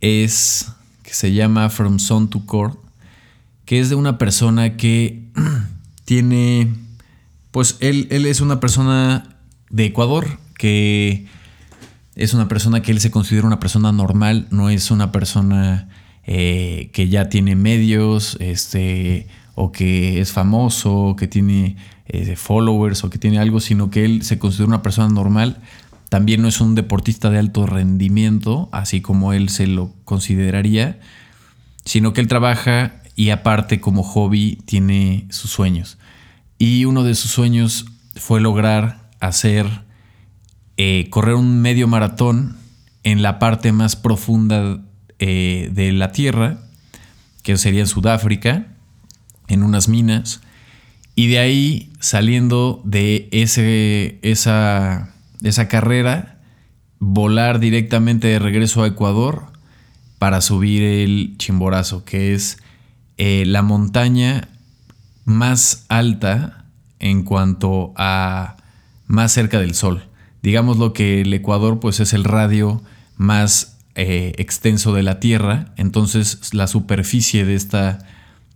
es 0.00 0.70
que 1.02 1.14
se 1.14 1.32
llama 1.32 1.68
From 1.68 1.98
Son 1.98 2.30
to 2.30 2.46
Court, 2.46 2.78
que 3.64 3.80
es 3.80 3.88
de 3.88 3.96
una 3.96 4.18
persona 4.18 4.76
que 4.76 5.24
tiene, 6.04 6.72
pues 7.50 7.76
él, 7.80 8.06
él 8.10 8.24
es 8.26 8.40
una 8.40 8.60
persona 8.60 9.36
de 9.68 9.86
Ecuador 9.86 10.38
que 10.56 11.26
es 12.14 12.34
una 12.34 12.46
persona 12.46 12.82
que 12.82 12.92
él 12.92 13.00
se 13.00 13.10
considera 13.10 13.48
una 13.48 13.58
persona 13.58 13.90
normal, 13.90 14.46
no 14.52 14.70
es 14.70 14.92
una 14.92 15.10
persona 15.10 15.88
eh, 16.30 16.90
que 16.92 17.08
ya 17.08 17.30
tiene 17.30 17.56
medios, 17.56 18.36
este, 18.38 19.28
o 19.60 19.72
que 19.72 20.20
es 20.20 20.30
famoso, 20.30 21.16
que 21.18 21.26
tiene 21.26 21.74
eh, 22.06 22.36
followers, 22.36 23.02
o 23.02 23.10
que 23.10 23.18
tiene 23.18 23.40
algo, 23.40 23.58
sino 23.58 23.90
que 23.90 24.04
él 24.04 24.22
se 24.22 24.38
considera 24.38 24.68
una 24.68 24.82
persona 24.82 25.12
normal. 25.12 25.56
También 26.08 26.42
no 26.42 26.46
es 26.46 26.60
un 26.60 26.76
deportista 26.76 27.28
de 27.28 27.40
alto 27.40 27.66
rendimiento, 27.66 28.68
así 28.70 29.00
como 29.00 29.32
él 29.32 29.48
se 29.48 29.66
lo 29.66 29.92
consideraría, 30.04 31.00
sino 31.84 32.12
que 32.12 32.20
él 32.20 32.28
trabaja 32.28 33.02
y 33.16 33.30
aparte 33.30 33.80
como 33.80 34.04
hobby 34.04 34.62
tiene 34.64 35.26
sus 35.30 35.50
sueños. 35.50 35.98
Y 36.56 36.84
uno 36.84 37.02
de 37.02 37.16
sus 37.16 37.32
sueños 37.32 37.86
fue 38.14 38.40
lograr 38.40 39.10
hacer, 39.18 39.66
eh, 40.76 41.08
correr 41.10 41.34
un 41.34 41.60
medio 41.60 41.88
maratón 41.88 42.56
en 43.02 43.22
la 43.22 43.40
parte 43.40 43.72
más 43.72 43.96
profunda 43.96 44.84
eh, 45.18 45.68
de 45.72 45.90
la 45.90 46.12
Tierra, 46.12 46.58
que 47.42 47.56
sería 47.56 47.80
en 47.80 47.88
Sudáfrica, 47.88 48.77
en 49.48 49.62
unas 49.62 49.88
minas. 49.88 50.40
Y 51.14 51.26
de 51.26 51.38
ahí, 51.40 51.90
saliendo 51.98 52.80
de 52.84 53.28
ese, 53.32 54.18
esa, 54.22 55.14
esa 55.42 55.68
carrera, 55.68 56.38
volar 57.00 57.60
directamente 57.60 58.28
de 58.28 58.38
regreso 58.38 58.82
a 58.82 58.88
Ecuador 58.88 59.46
para 60.18 60.40
subir 60.40 60.82
el 60.82 61.34
Chimborazo, 61.38 62.04
que 62.04 62.34
es 62.34 62.58
eh, 63.16 63.44
la 63.46 63.62
montaña 63.62 64.48
más 65.24 65.84
alta 65.88 66.64
en 66.98 67.22
cuanto 67.22 67.92
a 67.96 68.56
más 69.06 69.32
cerca 69.32 69.58
del 69.58 69.74
Sol. 69.74 70.04
Digamos 70.42 70.78
lo 70.78 70.92
que 70.92 71.20
el 71.22 71.32
Ecuador 71.34 71.80
pues 71.80 72.00
es 72.00 72.12
el 72.12 72.24
radio 72.24 72.82
más 73.16 73.78
eh, 73.94 74.32
extenso 74.38 74.94
de 74.94 75.02
la 75.02 75.18
Tierra, 75.18 75.72
entonces 75.76 76.54
la 76.54 76.66
superficie 76.66 77.44
de 77.44 77.54
esta, 77.54 77.98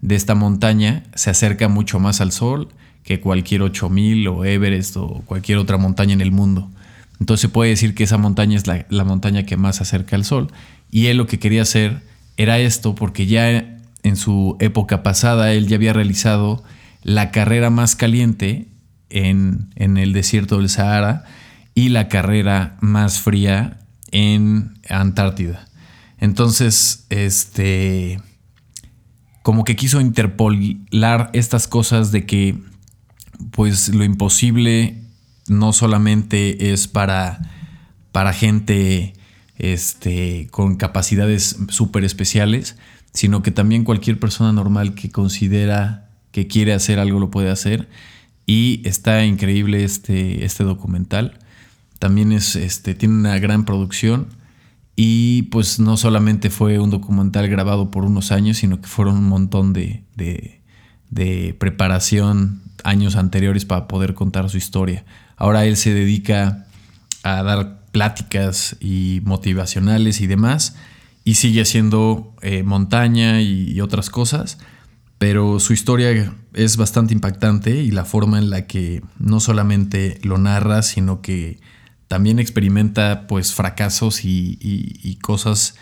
de 0.03 0.15
esta 0.15 0.35
montaña 0.35 1.05
se 1.15 1.31
acerca 1.31 1.69
mucho 1.69 1.99
más 1.99 2.21
al 2.21 2.33
Sol 2.33 2.69
que 3.03 3.21
cualquier 3.21 3.63
8000 3.63 4.29
o 4.29 4.45
Everest 4.45 4.97
o 4.99 5.23
cualquier 5.25 5.59
otra 5.59 5.79
montaña 5.79 6.13
en 6.13 6.21
el 6.21 6.31
mundo. 6.33 6.71
Entonces 7.19 7.41
se 7.41 7.49
puede 7.49 7.71
decir 7.71 7.95
que 7.95 8.05
esa 8.05 8.19
montaña 8.19 8.57
es 8.57 8.67
la, 8.67 8.85
la 8.91 9.05
montaña 9.05 9.45
que 9.45 9.57
más 9.57 9.77
se 9.77 9.85
acerca 9.85 10.17
al 10.17 10.25
Sol. 10.25 10.53
Y 10.91 11.07
él 11.07 11.17
lo 11.17 11.27
que 11.27 11.39
quería 11.39 11.63
hacer 11.63 12.03
era 12.37 12.59
esto 12.59 12.95
porque 12.95 13.27
ya 13.27 13.79
en 14.03 14.17
su 14.17 14.57
época 14.61 15.03
pasada 15.03 15.53
él 15.53 15.69
ya 15.69 15.77
había 15.77 15.93
realizado 15.93 16.63
la 17.03 17.31
carrera 17.31 17.71
más 17.71 17.97
caliente 17.97 18.69
en, 19.11 19.71
el 19.77 20.13
desierto 20.13 20.59
del 20.59 20.69
Sahara 20.69 21.25
y 21.75 21.89
la 21.91 22.09
carrera 22.09 22.77
más 22.81 23.21
fría 23.21 23.79
en 24.11 24.75
Antártida. 24.89 25.69
Entonces, 26.19 27.07
este, 27.11 28.21
como 29.43 29.65
que 29.65 29.77
quiso 29.77 30.01
interpolar 30.01 31.31
estas 31.33 31.67
cosas 31.69 32.13
de 32.13 32.27
que, 32.27 32.59
pues, 33.51 33.89
lo 33.89 34.05
imposible 34.05 35.03
no 35.49 35.73
solamente 35.73 36.73
es 36.73 36.87
para, 36.89 37.41
para 38.13 38.33
gente 38.33 39.15
este, 39.59 40.49
con 40.51 40.77
capacidades 40.77 41.57
súper 41.69 42.05
especiales, 42.05 42.77
sino 43.13 43.43
que 43.43 43.51
también 43.51 43.85
cualquier 43.85 44.19
persona 44.19 44.53
normal 44.53 44.95
que 44.95 45.11
considera 45.11 46.09
que 46.31 46.47
quiere 46.47 46.73
hacer 46.73 46.99
algo 46.99 47.21
lo 47.21 47.31
puede 47.31 47.51
hacer. 47.51 47.89
Y 48.47 48.83
está 48.85 49.25
increíble 49.25 49.85
este, 49.85 50.45
este 50.45 50.65
documental. 50.65 51.39
También 51.99 52.33
es, 52.33 52.57
este, 52.57 52.95
tiene 52.95 53.15
una 53.15 53.39
gran 53.39 53.65
producción. 53.65 54.29
Y 54.95 55.43
pues 55.45 55.81
no 55.81 55.97
solamente 55.97 56.51
fue 56.51 56.79
un 56.79 56.91
documental 56.91 57.49
grabado 57.49 57.91
por 57.91 58.05
unos 58.05 58.31
años, 58.31 58.59
sino 58.59 58.81
que 58.81 58.89
fueron 58.89 59.17
un 59.17 59.29
montón 59.29 59.73
de, 59.73 60.05
de 60.15 61.57
preparación 61.59 62.63
años 62.85 63.17
anteriores 63.17 63.65
para 63.65 63.89
poder 63.89 64.15
contar 64.15 64.51
su 64.51 64.59
historia. 64.59 65.05
Ahora 65.37 65.65
él 65.65 65.77
se 65.77 65.95
dedica 65.95 66.67
a 67.23 67.43
dar 67.43 67.83
pláticas 67.93 68.77
y 68.81 69.21
motivacionales 69.25 70.21
y 70.21 70.27
demás 70.27 70.77
y 71.25 71.35
sigue 71.35 71.63
haciendo 71.63 72.35
eh, 72.43 72.63
montaña 72.63 73.41
y, 73.41 73.81
otras 73.81 74.11
cosas, 74.11 74.59
pero 75.19 75.61
su 75.61 75.73
historia 75.73 76.35
es 76.53 76.77
bastante 76.77 77.15
impactante 77.15 77.77
y 77.77 77.91
la 77.91 78.05
forma 78.05 78.39
en 78.39 78.51
la 78.51 78.67
que 78.67 79.03
no 79.19 79.39
solamente 79.39 80.19
lo 80.23 80.39
narra, 80.39 80.83
sino 80.83 81.21
que 81.23 81.61
también 82.13 82.39
experimenta 82.39 83.27
pues 83.27 83.55
fracasos 83.55 84.21
y, 84.23 85.19
cosas 85.23 85.77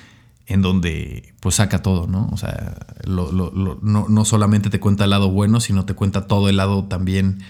en 0.46 0.62
donde 0.62 1.34
pues 1.40 1.56
saca 1.56 1.82
todo, 1.82 2.06
¿no? 2.06 2.28
O 2.30 2.36
sea, 2.36 2.86
no, 3.04 4.06
no, 4.08 4.24
solamente 4.24 4.70
te 4.70 4.78
cuenta 4.78 5.02
el 5.02 5.10
lado 5.10 5.32
bueno, 5.32 5.58
sino 5.58 5.86
te 5.86 5.94
cuenta 5.94 6.28
todo 6.28 6.48
el 6.48 6.58
lado 6.58 6.84
también 6.84 7.40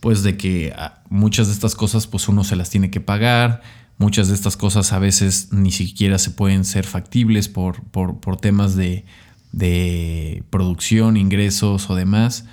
pues 0.00 0.22
de 0.22 0.38
que 0.38 0.72
ah, 0.74 1.02
muchas 1.10 1.48
de 1.48 1.52
estas 1.52 1.74
cosas 1.74 2.06
pues 2.06 2.26
uno 2.26 2.44
se 2.44 2.56
las 2.56 2.70
tiene 2.70 2.90
que 2.90 3.00
pagar, 3.00 3.60
Muchas 3.98 4.28
de 4.28 4.34
estas 4.34 4.56
cosas 4.56 4.94
a 4.94 4.98
veces 4.98 5.52
ni 5.52 5.70
siquiera 5.70 6.18
se 6.18 6.30
pueden 6.30 6.64
ser 6.64 6.86
factibles 6.86 7.50
por, 7.50 7.82
por, 7.82 8.38
temas 8.38 8.74
de, 8.74 9.04
de, 9.52 10.44
producción, 10.48 11.18
ingresos 11.18 11.90
o 11.90 11.94
demás. 11.94 12.46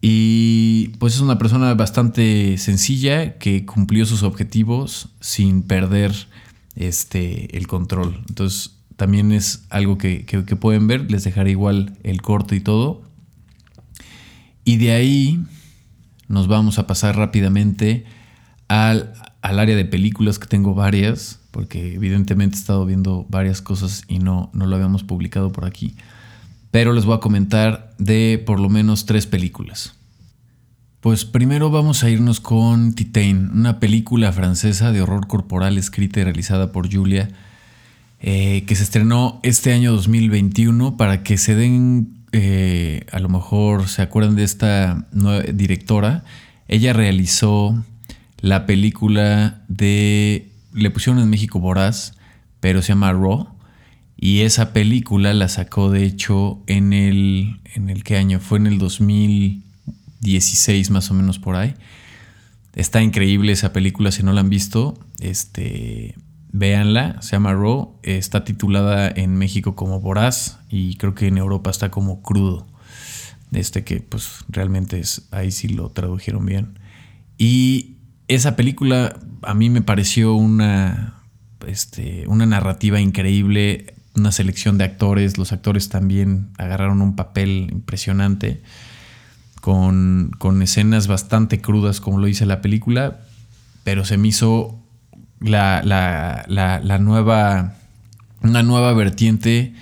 Y 0.00 0.88
pues 0.98 1.14
es 1.14 1.20
una 1.20 1.38
persona 1.38 1.74
bastante 1.74 2.56
sencilla 2.56 3.36
que 3.38 3.66
cumplió 3.66 4.06
sus 4.06 4.22
objetivos 4.22 5.10
sin 5.20 5.62
perder 5.62 6.14
este, 6.74 7.56
el 7.56 7.66
control. 7.66 8.22
Entonces 8.28 8.76
también 8.96 9.32
es 9.32 9.66
algo 9.68 9.98
que, 9.98 10.24
que, 10.24 10.56
pueden 10.56 10.86
ver. 10.86 11.10
Les 11.10 11.24
dejaré 11.24 11.50
igual 11.50 11.98
el 12.02 12.22
corte 12.22 12.56
y 12.56 12.60
todo. 12.60 13.02
Y 14.64 14.78
de 14.78 14.92
ahí 14.92 15.40
nos 16.28 16.48
vamos 16.48 16.78
a 16.78 16.86
pasar 16.86 17.16
rápidamente 17.16 18.04
al, 18.68 19.12
al 19.42 19.58
área 19.58 19.76
de 19.76 19.84
películas, 19.84 20.38
que 20.38 20.46
tengo 20.46 20.74
varias, 20.74 21.40
porque 21.50 21.94
evidentemente 21.94 22.56
he 22.56 22.60
estado 22.60 22.86
viendo 22.86 23.26
varias 23.28 23.60
cosas 23.60 24.04
y 24.08 24.18
no, 24.18 24.50
no 24.54 24.66
lo 24.66 24.76
habíamos 24.76 25.04
publicado 25.04 25.52
por 25.52 25.66
aquí. 25.66 25.96
Pero 26.70 26.92
les 26.92 27.04
voy 27.04 27.16
a 27.16 27.20
comentar 27.20 27.94
de 27.98 28.42
por 28.44 28.60
lo 28.60 28.68
menos 28.68 29.06
tres 29.06 29.26
películas. 29.26 29.94
Pues 31.00 31.24
primero 31.24 31.70
vamos 31.70 32.04
a 32.04 32.10
irnos 32.10 32.40
con 32.40 32.92
Titain, 32.92 33.50
una 33.54 33.80
película 33.80 34.32
francesa 34.32 34.92
de 34.92 35.00
horror 35.00 35.26
corporal 35.26 35.78
escrita 35.78 36.20
y 36.20 36.24
realizada 36.24 36.72
por 36.72 36.92
Julia, 36.92 37.30
eh, 38.20 38.64
que 38.66 38.76
se 38.76 38.82
estrenó 38.82 39.40
este 39.42 39.72
año 39.72 39.92
2021 39.92 40.98
para 40.98 41.22
que 41.22 41.38
se 41.38 41.54
den, 41.54 42.12
eh, 42.32 43.06
a 43.12 43.18
lo 43.18 43.30
mejor 43.30 43.88
se 43.88 44.02
acuerdan 44.02 44.36
de 44.36 44.44
esta 44.44 45.06
nueva 45.10 45.40
directora. 45.40 46.22
Ella 46.68 46.92
realizó 46.92 47.82
la 48.42 48.66
película 48.66 49.62
de, 49.68 50.50
le 50.74 50.90
pusieron 50.90 51.22
en 51.22 51.30
México 51.30 51.60
Voraz, 51.60 52.12
pero 52.60 52.82
se 52.82 52.88
llama 52.88 53.12
Raw. 53.14 53.48
Y 54.20 54.42
esa 54.42 54.72
película 54.72 55.32
la 55.32 55.48
sacó 55.48 55.90
de 55.90 56.04
hecho 56.04 56.62
en 56.66 56.92
el, 56.92 57.60
¿en 57.74 57.88
el 57.88 58.04
qué 58.04 58.18
año? 58.18 58.38
Fue 58.38 58.58
en 58.58 58.66
el 58.66 58.78
2000 58.78 59.64
16 60.20 60.90
más 60.90 61.10
o 61.10 61.14
menos 61.14 61.38
por 61.38 61.56
ahí. 61.56 61.74
Está 62.74 63.02
increíble 63.02 63.52
esa 63.52 63.72
película, 63.72 64.12
si 64.12 64.22
no 64.22 64.32
la 64.32 64.42
han 64.42 64.50
visto, 64.50 64.98
este, 65.18 66.14
véanla, 66.52 67.20
se 67.20 67.32
llama 67.32 67.52
Raw, 67.52 67.98
está 68.02 68.44
titulada 68.44 69.10
en 69.10 69.36
México 69.36 69.74
como 69.74 70.00
Voraz 70.00 70.58
y 70.68 70.96
creo 70.96 71.14
que 71.14 71.26
en 71.26 71.38
Europa 71.38 71.70
está 71.70 71.90
como 71.90 72.22
Crudo. 72.22 72.66
Este 73.52 73.82
que 73.82 74.00
pues 74.00 74.44
realmente 74.48 75.00
es, 75.00 75.26
ahí 75.32 75.50
sí 75.50 75.68
lo 75.68 75.88
tradujeron 75.90 76.46
bien. 76.46 76.78
Y 77.38 77.96
esa 78.28 78.54
película 78.54 79.18
a 79.42 79.54
mí 79.54 79.70
me 79.70 79.82
pareció 79.82 80.34
una, 80.34 81.24
este, 81.66 82.24
una 82.28 82.46
narrativa 82.46 83.00
increíble, 83.00 83.94
una 84.14 84.32
selección 84.32 84.78
de 84.78 84.84
actores, 84.84 85.38
los 85.38 85.52
actores 85.52 85.88
también 85.88 86.48
agarraron 86.58 87.00
un 87.00 87.16
papel 87.16 87.68
impresionante 87.70 88.62
con, 89.60 90.62
escenas 90.62 91.06
bastante 91.06 91.60
crudas, 91.60 92.00
como 92.00 92.18
lo 92.18 92.26
dice 92.26 92.46
la 92.46 92.60
película, 92.60 93.20
pero 93.84 94.04
se 94.04 94.16
me 94.16 94.28
hizo 94.28 94.78
la, 95.40 95.82
la, 95.84 96.98
nueva, 96.98 97.74
una 98.42 98.62
nueva 98.62 98.92
vertiente 98.94 99.74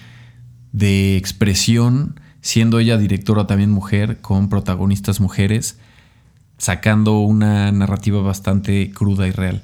de 0.72 1.16
expresión, 1.16 2.20
siendo 2.40 2.78
ella 2.78 2.98
directora 2.98 3.46
también 3.46 3.70
mujer, 3.70 4.20
con 4.20 4.48
protagonistas 4.48 5.20
mujeres, 5.20 5.78
sacando 6.58 7.20
una 7.20 7.70
narrativa 7.72 8.20
bastante 8.20 8.90
cruda 8.90 9.26
y 9.26 9.30
real. 9.30 9.62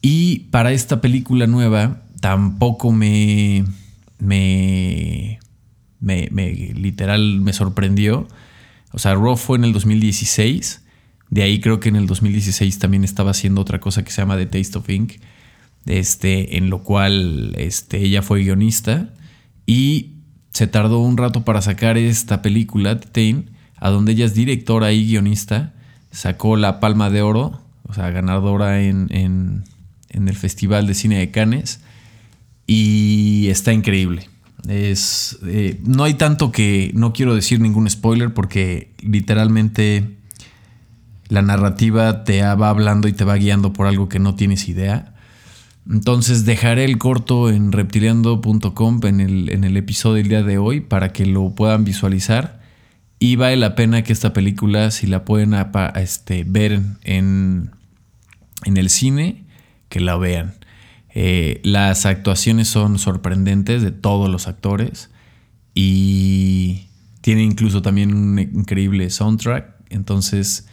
Y 0.00 0.40
para 0.50 0.72
esta 0.72 1.00
película 1.00 1.46
nueva, 1.46 2.02
tampoco 2.20 2.92
me, 2.92 3.64
me, 4.26 5.38
me, 6.00 6.50
literal 6.74 7.40
me 7.40 7.52
sorprendió 7.52 8.28
o 8.92 8.98
sea, 8.98 9.14
Raw 9.14 9.36
fue 9.36 9.58
en 9.58 9.64
el 9.64 9.72
2016. 9.72 10.82
De 11.30 11.42
ahí 11.42 11.60
creo 11.60 11.80
que 11.80 11.88
en 11.88 11.96
el 11.96 12.06
2016 12.06 12.78
también 12.78 13.04
estaba 13.04 13.30
haciendo 13.30 13.60
otra 13.60 13.80
cosa 13.80 14.04
que 14.04 14.10
se 14.10 14.20
llama 14.20 14.36
The 14.36 14.46
Taste 14.46 14.78
of 14.78 14.88
Ink. 14.88 15.14
Este, 15.86 16.58
en 16.58 16.70
lo 16.70 16.82
cual 16.82 17.54
este, 17.56 17.98
ella 17.98 18.22
fue 18.22 18.42
guionista. 18.42 19.08
Y 19.66 20.12
se 20.50 20.66
tardó 20.66 20.98
un 21.00 21.16
rato 21.16 21.44
para 21.44 21.62
sacar 21.62 21.96
esta 21.96 22.42
película, 22.42 23.00
Tain, 23.00 23.50
a 23.76 23.88
donde 23.88 24.12
ella 24.12 24.26
es 24.26 24.34
directora 24.34 24.92
y 24.92 25.06
guionista. 25.06 25.72
Sacó 26.10 26.56
la 26.56 26.78
Palma 26.78 27.08
de 27.08 27.22
Oro, 27.22 27.62
o 27.84 27.94
sea, 27.94 28.10
ganadora 28.10 28.82
en, 28.82 29.06
en, 29.10 29.64
en 30.10 30.28
el 30.28 30.36
Festival 30.36 30.86
de 30.86 30.92
Cine 30.92 31.18
de 31.18 31.30
Cannes. 31.30 31.80
Y 32.66 33.48
está 33.48 33.72
increíble. 33.72 34.28
Es, 34.68 35.38
eh, 35.44 35.80
no 35.84 36.04
hay 36.04 36.14
tanto 36.14 36.52
que 36.52 36.92
no 36.94 37.12
quiero 37.12 37.34
decir 37.34 37.60
ningún 37.60 37.90
spoiler 37.90 38.32
porque 38.32 38.92
literalmente 39.00 40.16
la 41.28 41.42
narrativa 41.42 42.24
te 42.24 42.42
va 42.42 42.68
hablando 42.68 43.08
y 43.08 43.12
te 43.12 43.24
va 43.24 43.36
guiando 43.36 43.72
por 43.72 43.86
algo 43.86 44.08
que 44.08 44.18
no 44.18 44.34
tienes 44.34 44.68
idea. 44.68 45.14
Entonces 45.90 46.44
dejaré 46.44 46.84
el 46.84 46.98
corto 46.98 47.50
en 47.50 47.72
reptiliando.com 47.72 49.00
en 49.04 49.20
el, 49.20 49.48
en 49.50 49.64
el 49.64 49.76
episodio 49.76 50.16
del 50.16 50.28
día 50.28 50.42
de 50.42 50.58
hoy 50.58 50.80
para 50.80 51.12
que 51.12 51.26
lo 51.26 51.50
puedan 51.50 51.84
visualizar. 51.84 52.60
Y 53.18 53.36
vale 53.36 53.56
la 53.56 53.74
pena 53.74 54.02
que 54.02 54.12
esta 54.12 54.32
película, 54.32 54.90
si 54.90 55.06
la 55.06 55.24
pueden 55.24 55.54
este, 55.96 56.44
ver 56.44 56.82
en, 57.02 57.70
en 58.64 58.76
el 58.76 58.90
cine, 58.90 59.44
que 59.88 60.00
la 60.00 60.16
vean. 60.16 60.54
Eh, 61.14 61.60
las 61.62 62.06
actuaciones 62.06 62.68
son 62.68 62.98
sorprendentes 62.98 63.82
de 63.82 63.90
todos 63.90 64.30
los 64.30 64.48
actores 64.48 65.10
y 65.74 66.86
tiene 67.20 67.42
incluso 67.42 67.82
también 67.82 68.14
un 68.14 68.38
increíble 68.38 69.10
soundtrack. 69.10 69.74
Entonces, 69.90 70.66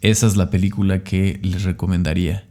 esa 0.00 0.26
es 0.26 0.36
la 0.36 0.50
película 0.50 1.02
que 1.02 1.40
les 1.42 1.64
recomendaría. 1.64 2.44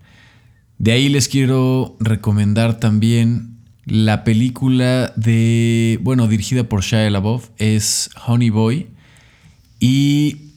De 0.77 0.91
ahí 0.91 1.09
les 1.09 1.27
quiero 1.27 1.97
recomendar 1.99 2.79
también 2.79 3.57
la 3.85 4.23
película 4.23 5.13
de, 5.15 5.99
bueno, 6.01 6.27
dirigida 6.27 6.65
por 6.65 6.83
Shia 6.83 7.09
LaBeouf, 7.09 7.49
es 7.57 8.09
Honey 8.27 8.49
Boy. 8.49 8.87
Y 9.79 10.51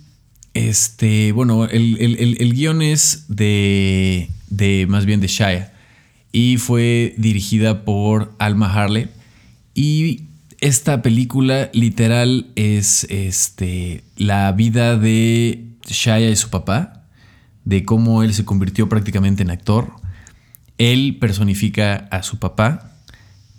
este, 0.54 1.32
bueno, 1.32 1.64
el, 1.64 2.52
guion 2.54 2.82
es 2.82 3.24
de, 3.28 4.28
de, 4.50 4.86
más 4.88 5.06
bien 5.06 5.20
de 5.20 5.28
Shia 5.28 5.71
y 6.32 6.56
fue 6.56 7.14
dirigida 7.18 7.84
por 7.84 8.34
Alma 8.38 8.72
Harley. 8.72 9.08
Y 9.74 10.24
esta 10.60 11.02
película 11.02 11.70
literal 11.74 12.50
es 12.56 13.04
este, 13.10 14.02
la 14.16 14.50
vida 14.52 14.96
de 14.96 15.64
Shia 15.86 16.30
y 16.30 16.36
su 16.36 16.48
papá, 16.48 17.04
de 17.64 17.84
cómo 17.84 18.22
él 18.22 18.32
se 18.32 18.44
convirtió 18.44 18.88
prácticamente 18.88 19.42
en 19.42 19.50
actor. 19.50 19.92
Él 20.78 21.18
personifica 21.20 22.08
a 22.10 22.22
su 22.22 22.38
papá 22.38 22.92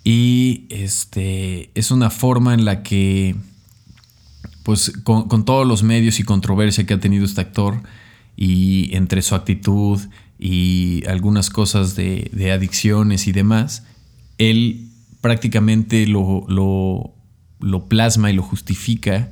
y 0.02 0.66
este, 0.68 1.70
es 1.74 1.90
una 1.90 2.10
forma 2.10 2.54
en 2.54 2.64
la 2.64 2.82
que, 2.82 3.36
pues 4.62 4.90
con, 5.04 5.28
con 5.28 5.44
todos 5.44 5.66
los 5.66 5.82
medios 5.82 6.18
y 6.18 6.24
controversia 6.24 6.84
que 6.84 6.94
ha 6.94 7.00
tenido 7.00 7.24
este 7.24 7.40
actor 7.40 7.82
y 8.36 8.94
entre 8.96 9.22
su 9.22 9.34
actitud 9.34 10.00
y 10.38 11.06
algunas 11.06 11.50
cosas 11.50 11.94
de, 11.94 12.52
adicciones 12.52 13.26
y 13.26 13.32
demás, 13.32 13.84
él 14.38 14.90
prácticamente 15.20 16.06
lo, 16.06 16.46
lo, 16.48 17.88
plasma 17.88 18.30
y 18.30 18.34
lo 18.34 18.42
justifica 18.42 19.30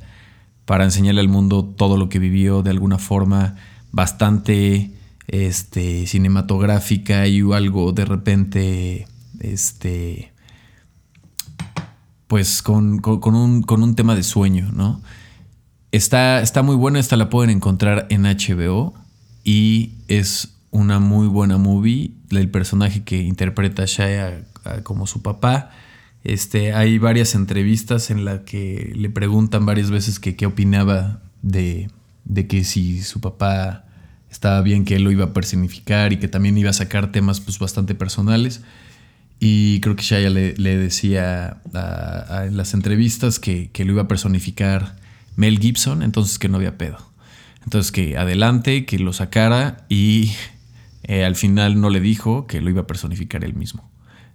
para 0.65 0.85
enseñarle 0.85 1.21
al 1.21 1.27
mundo 1.27 1.65
todo 1.65 1.97
lo 1.97 2.09
que 2.09 2.19
vivió 2.19 2.63
de 2.63 2.71
alguna 2.71 2.97
forma 2.97 3.55
bastante 3.91 4.91
este, 5.27 6.07
cinematográfica 6.07 7.27
y 7.27 7.41
algo 7.53 7.91
de 7.91 8.05
repente, 8.05 9.07
este, 9.39 10.33
pues 12.27 12.61
con, 12.61 13.01
un, 13.05 13.61
con 13.61 13.83
un 13.83 13.95
tema 13.95 14.15
de 14.15 14.23
sueño, 14.23 14.71
¿no? 14.73 15.01
Está, 15.91 16.41
está 16.41 16.63
muy 16.63 16.75
buena, 16.75 16.99
esta 16.99 17.17
la 17.17 17.29
pueden 17.29 17.51
encontrar 17.51 18.07
en 18.09 18.23
HBO 18.23 18.95
y 19.43 19.91
es 20.07 20.52
una 20.73 20.99
muy 20.99 21.27
buena 21.27 21.57
movie. 21.57 22.11
El 22.31 22.49
personaje 22.49 23.03
que 23.03 23.21
interpreta 23.21 23.83
a 23.83 23.85
Shia 23.85 24.43
como 24.83 25.07
su 25.07 25.21
papá. 25.21 25.71
Este, 26.23 26.73
hay 26.73 26.97
varias 26.97 27.35
entrevistas 27.35 28.09
en 28.09 28.25
las 28.25 28.41
que 28.41 28.91
le 28.95 29.09
preguntan 29.09 29.65
varias 29.65 29.91
veces 29.91 30.19
que 30.19 30.35
qué 30.35 30.45
opinaba 30.45 31.21
de, 31.41 31.89
de, 32.25 32.47
que 32.47 32.63
si 32.63 33.01
su 33.01 33.19
papá 33.21 33.85
estaba 34.31 34.61
bien 34.61 34.85
que 34.85 34.95
él 34.95 35.03
lo 35.03 35.11
iba 35.11 35.25
a 35.25 35.33
personificar 35.33 36.13
y 36.13 36.17
que 36.17 36.27
también 36.27 36.57
iba 36.57 36.69
a 36.69 36.73
sacar 36.73 37.11
temas 37.11 37.39
pues, 37.39 37.59
bastante 37.59 37.93
personales. 37.93 38.61
Y 39.39 39.81
creo 39.81 39.95
que 39.95 40.03
Shia 40.03 40.29
le, 40.29 40.53
decía 40.77 41.57
en 42.45 42.57
las 42.57 42.73
entrevistas 42.73 43.39
que, 43.39 43.69
que 43.71 43.83
lo 43.83 43.93
iba 43.93 44.03
a 44.03 44.07
personificar 44.07 44.95
Mel 45.35 45.59
Gibson, 45.59 46.01
entonces 46.01 46.39
que 46.39 46.47
no 46.47 46.57
había 46.57 46.77
pedo. 46.77 46.97
Entonces 47.63 47.91
que 47.91 48.17
adelante, 48.17 48.85
que 48.85 48.99
lo 48.99 49.13
sacara 49.13 49.85
y 49.89 50.31
eh, 51.03 51.25
al 51.25 51.35
final 51.35 51.79
no 51.79 51.89
le 51.89 51.99
dijo 51.99 52.47
que 52.47 52.61
lo 52.61 52.69
iba 52.69 52.81
a 52.81 52.87
personificar 52.87 53.43
él 53.43 53.53
mismo. 53.53 53.89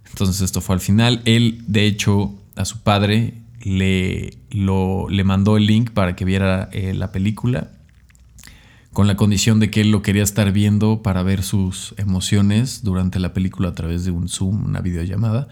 Entonces 0.09 0.41
esto 0.41 0.61
fue 0.61 0.75
al 0.75 0.81
final. 0.81 1.21
Él, 1.25 1.63
de 1.67 1.85
hecho, 1.85 2.35
a 2.55 2.65
su 2.65 2.81
padre 2.81 3.33
le, 3.61 4.37
le 4.49 5.23
mandó 5.23 5.57
el 5.57 5.65
link 5.65 5.91
para 5.91 6.15
que 6.15 6.25
viera 6.25 6.69
eh, 6.71 6.93
la 6.93 7.11
película, 7.11 7.71
con 8.93 9.07
la 9.07 9.15
condición 9.15 9.59
de 9.59 9.69
que 9.69 9.81
él 9.81 9.91
lo 9.91 10.01
quería 10.01 10.23
estar 10.23 10.51
viendo 10.51 11.03
para 11.03 11.23
ver 11.23 11.43
sus 11.43 11.93
emociones 11.97 12.83
durante 12.83 13.19
la 13.19 13.33
película 13.33 13.69
a 13.69 13.75
través 13.75 14.03
de 14.03 14.11
un 14.11 14.29
Zoom, 14.29 14.65
una 14.65 14.81
videollamada. 14.81 15.47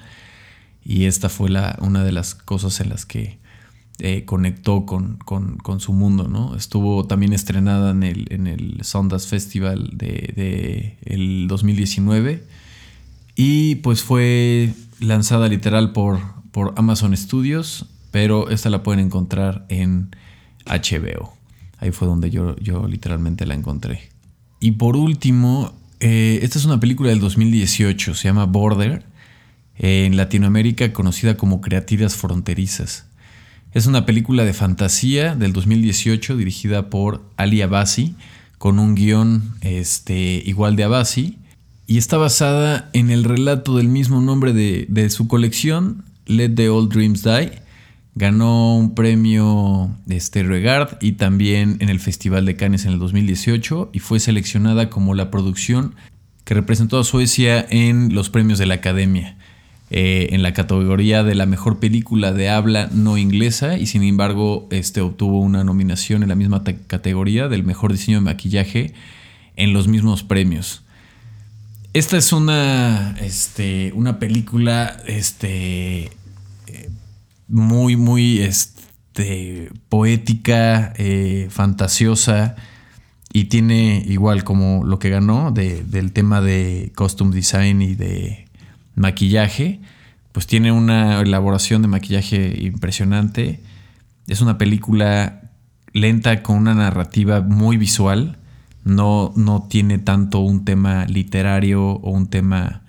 Y 0.83 1.05
esta 1.05 1.29
fue 1.29 1.49
la, 1.49 1.77
una 1.81 2.03
de 2.03 2.11
las 2.11 2.33
cosas 2.33 2.79
en 2.79 2.89
las 2.89 3.05
que 3.05 3.39
eh, 3.99 4.25
conectó 4.25 4.85
con, 4.85 5.17
su 5.79 5.91
mundo, 5.91 6.27
¿no? 6.27 6.55
Estuvo 6.55 7.05
también 7.07 7.33
estrenada 7.33 7.91
en 7.91 8.03
el, 8.03 8.27
en 8.29 8.45
el 8.45 8.83
Sundance 8.83 9.27
Festival 9.27 9.89
de, 9.93 10.97
el 11.03 11.47
2019 11.47 12.43
y 13.35 13.75
pues 13.75 14.03
fue 14.03 14.71
lanzada 14.99 15.47
literal 15.47 15.93
por, 15.93 16.19
por 16.51 16.75
Amazon 16.77 17.17
Studios, 17.17 17.87
pero 18.11 18.49
esta 18.51 18.69
la 18.69 18.83
pueden 18.83 19.03
encontrar 19.03 19.65
en 19.69 20.15
HBO. 20.67 21.33
Ahí 21.79 21.91
fue 21.91 22.07
donde 22.07 22.29
yo, 22.29 22.55
yo 22.57 22.87
literalmente 22.87 23.47
la 23.47 23.55
encontré. 23.55 24.09
Y 24.59 24.73
por 24.73 24.95
último, 24.95 25.73
eh, 25.99 26.39
esta 26.43 26.59
es 26.59 26.65
una 26.65 26.79
película 26.79 27.09
del 27.09 27.19
2018, 27.19 28.13
se 28.13 28.27
llama 28.27 28.45
Border, 28.45 29.05
en 29.75 30.17
Latinoamérica 30.17 30.93
conocida 30.93 31.35
como 31.35 31.61
Creatidas 31.61 32.15
Fronterizas. 32.15 33.06
Es 33.77 33.85
una 33.85 34.07
película 34.07 34.43
de 34.43 34.53
fantasía 34.53 35.35
del 35.35 35.53
2018 35.53 36.35
dirigida 36.35 36.89
por 36.89 37.21
Ali 37.37 37.61
Abasi, 37.61 38.15
con 38.57 38.79
un 38.79 38.95
guion 38.95 39.53
este, 39.61 40.41
igual 40.47 40.75
de 40.75 40.83
Abasi, 40.83 41.37
y 41.85 41.99
está 41.99 42.17
basada 42.17 42.89
en 42.93 43.11
el 43.11 43.23
relato 43.23 43.77
del 43.77 43.87
mismo 43.87 44.19
nombre 44.19 44.51
de, 44.51 44.87
de 44.89 45.11
su 45.11 45.27
colección, 45.27 46.05
Let 46.25 46.55
the 46.55 46.69
Old 46.69 46.91
Dreams 46.91 47.21
Die, 47.21 47.51
Ganó 48.15 48.75
un 48.75 48.95
premio 48.95 49.95
este, 50.09 50.41
Regard 50.41 50.97
y 50.99 51.11
también 51.11 51.77
en 51.79 51.89
el 51.89 51.99
Festival 51.99 52.47
de 52.47 52.55
Cannes 52.55 52.85
en 52.85 52.93
el 52.93 52.97
2018 52.97 53.91
y 53.93 53.99
fue 53.99 54.19
seleccionada 54.19 54.89
como 54.89 55.13
la 55.13 55.29
producción 55.29 55.93
que 56.45 56.55
representó 56.55 56.97
a 56.97 57.03
Suecia 57.03 57.63
en 57.69 58.15
los 58.15 58.31
premios 58.31 58.57
de 58.57 58.65
la 58.65 58.73
Academia, 58.73 59.36
eh, 59.89 60.29
en 60.31 60.43
la 60.43 60.53
categoría 60.53 61.23
de 61.23 61.35
la 61.35 61.45
mejor 61.45 61.79
película 61.79 62.33
de 62.33 62.49
habla 62.49 62.89
no 62.91 63.17
inglesa 63.17 63.77
y 63.77 63.85
sin 63.85 64.03
embargo 64.03 64.67
este, 64.69 64.99
obtuvo 65.01 65.39
una 65.39 65.63
nominación 65.63 66.23
en 66.23 66.29
la 66.29 66.35
misma 66.35 66.63
categoría 66.87 67.47
del 67.47 67.63
mejor 67.63 67.93
diseño 67.93 68.17
de 68.17 68.25
maquillaje 68.25 68.93
en 69.55 69.73
los 69.73 69.87
mismos 69.87 70.23
premios. 70.23 70.83
Esta 71.93 72.17
es 72.17 72.33
una, 72.33 73.15
este, 73.21 73.91
una 73.95 74.19
película 74.19 74.97
este, 75.07 76.11
muy, 77.47 77.95
muy 77.95 78.39
este, 78.39 79.71
poética, 79.89 80.93
eh, 80.97 81.47
fantasiosa 81.49 82.55
y 83.33 83.45
tiene 83.45 84.03
igual 84.05 84.43
como 84.43 84.83
lo 84.83 84.99
que 84.99 85.09
ganó 85.09 85.51
del 85.51 86.11
tema 86.11 86.41
de 86.41 86.91
costume 86.95 87.35
design 87.35 87.81
y 87.81 87.95
de 87.95 88.46
maquillaje, 88.97 89.79
pues 90.33 90.45
tiene 90.45 90.73
una 90.73 91.21
elaboración 91.21 91.81
de 91.81 91.87
maquillaje 91.87 92.57
impresionante. 92.61 93.61
Es 94.27 94.41
una 94.41 94.57
película 94.57 95.51
lenta 95.93 96.43
con 96.43 96.57
una 96.57 96.73
narrativa 96.73 97.39
muy 97.39 97.77
visual. 97.77 98.37
No, 98.83 99.31
no 99.37 99.67
tiene 99.69 99.97
tanto 99.97 100.39
un 100.39 100.65
tema 100.65 101.05
literario 101.05 101.91
o 101.91 102.11
un 102.11 102.27
tema 102.27 102.81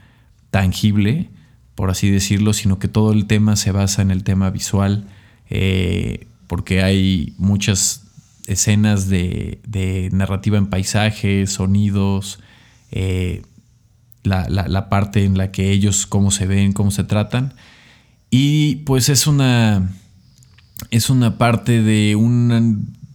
tangible 0.51 1.31
por 1.79 1.91
así 1.91 2.11
decirlo, 2.11 2.55
sino 2.55 2.81
que 2.81 2.89
todo 2.89 3.13
el 3.13 3.27
tema 3.29 3.55
se 3.55 3.71
basa 3.71 4.03
en 4.03 4.11
el 4.11 4.25
tema 4.25 4.51
visual, 4.51 5.07
eh, 5.49 6.27
porque 6.49 6.83
hay 6.83 7.35
muchas 7.39 8.03
escenas 8.49 9.09
de, 9.09 10.09
narrativa 10.11 10.59
en 10.59 10.67
paisajes, 10.67 11.53
sonidos, 11.53 12.41
eh, 12.91 13.43
la, 14.23 14.89
parte 14.89 15.25
en 15.25 15.39
la 15.39 15.51
que 15.51 15.71
ellos, 15.71 16.07
cómo 16.07 16.31
se 16.31 16.47
ven, 16.47 16.73
cómo 16.73 16.91
se 16.91 17.05
tratan. 17.05 17.55
Y 18.31 18.77
pues 18.77 19.09
es 19.09 19.27
una, 19.27 19.91
es 20.91 21.11
una 21.11 21.39
parte 21.39 21.83
de 21.83 22.17
una, 22.17 22.63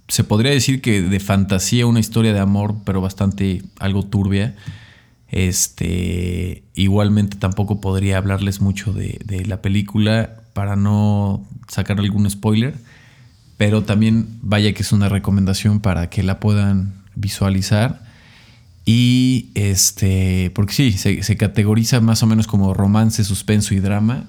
se 0.07 0.23
podría 0.23 0.51
decir 0.51 0.81
que 0.81 1.01
de 1.01 1.19
fantasía, 1.19 1.85
una 1.85 1.99
historia 1.99 2.33
de 2.33 2.39
amor, 2.39 2.75
pero 2.85 3.01
bastante 3.01 3.63
algo 3.79 4.03
turbia. 4.03 4.55
Este, 5.27 6.63
igualmente 6.75 7.37
tampoco 7.37 7.81
podría 7.81 8.17
hablarles 8.17 8.61
mucho 8.61 8.93
de, 8.93 9.43
la 9.47 9.63
película 9.63 10.29
para 10.53 10.75
no 10.75 11.43
sacar 11.67 11.99
algún 11.99 12.29
spoiler, 12.29 12.75
pero 13.57 13.81
también 13.81 14.27
vaya 14.43 14.73
que 14.73 14.83
es 14.83 14.91
una 14.91 15.09
recomendación 15.09 15.79
para 15.79 16.11
que 16.11 16.21
la 16.21 16.39
puedan 16.39 16.93
visualizar. 17.15 18.03
Y 18.85 19.49
este, 19.55 20.51
porque 20.53 20.73
sí, 20.73 20.91
se, 20.93 21.37
categoriza 21.37 22.01
más 22.01 22.21
o 22.23 22.27
menos 22.27 22.47
como 22.47 22.73
romance, 22.73 23.23
suspenso 23.23 23.73
y 23.73 23.79
drama. 23.79 24.25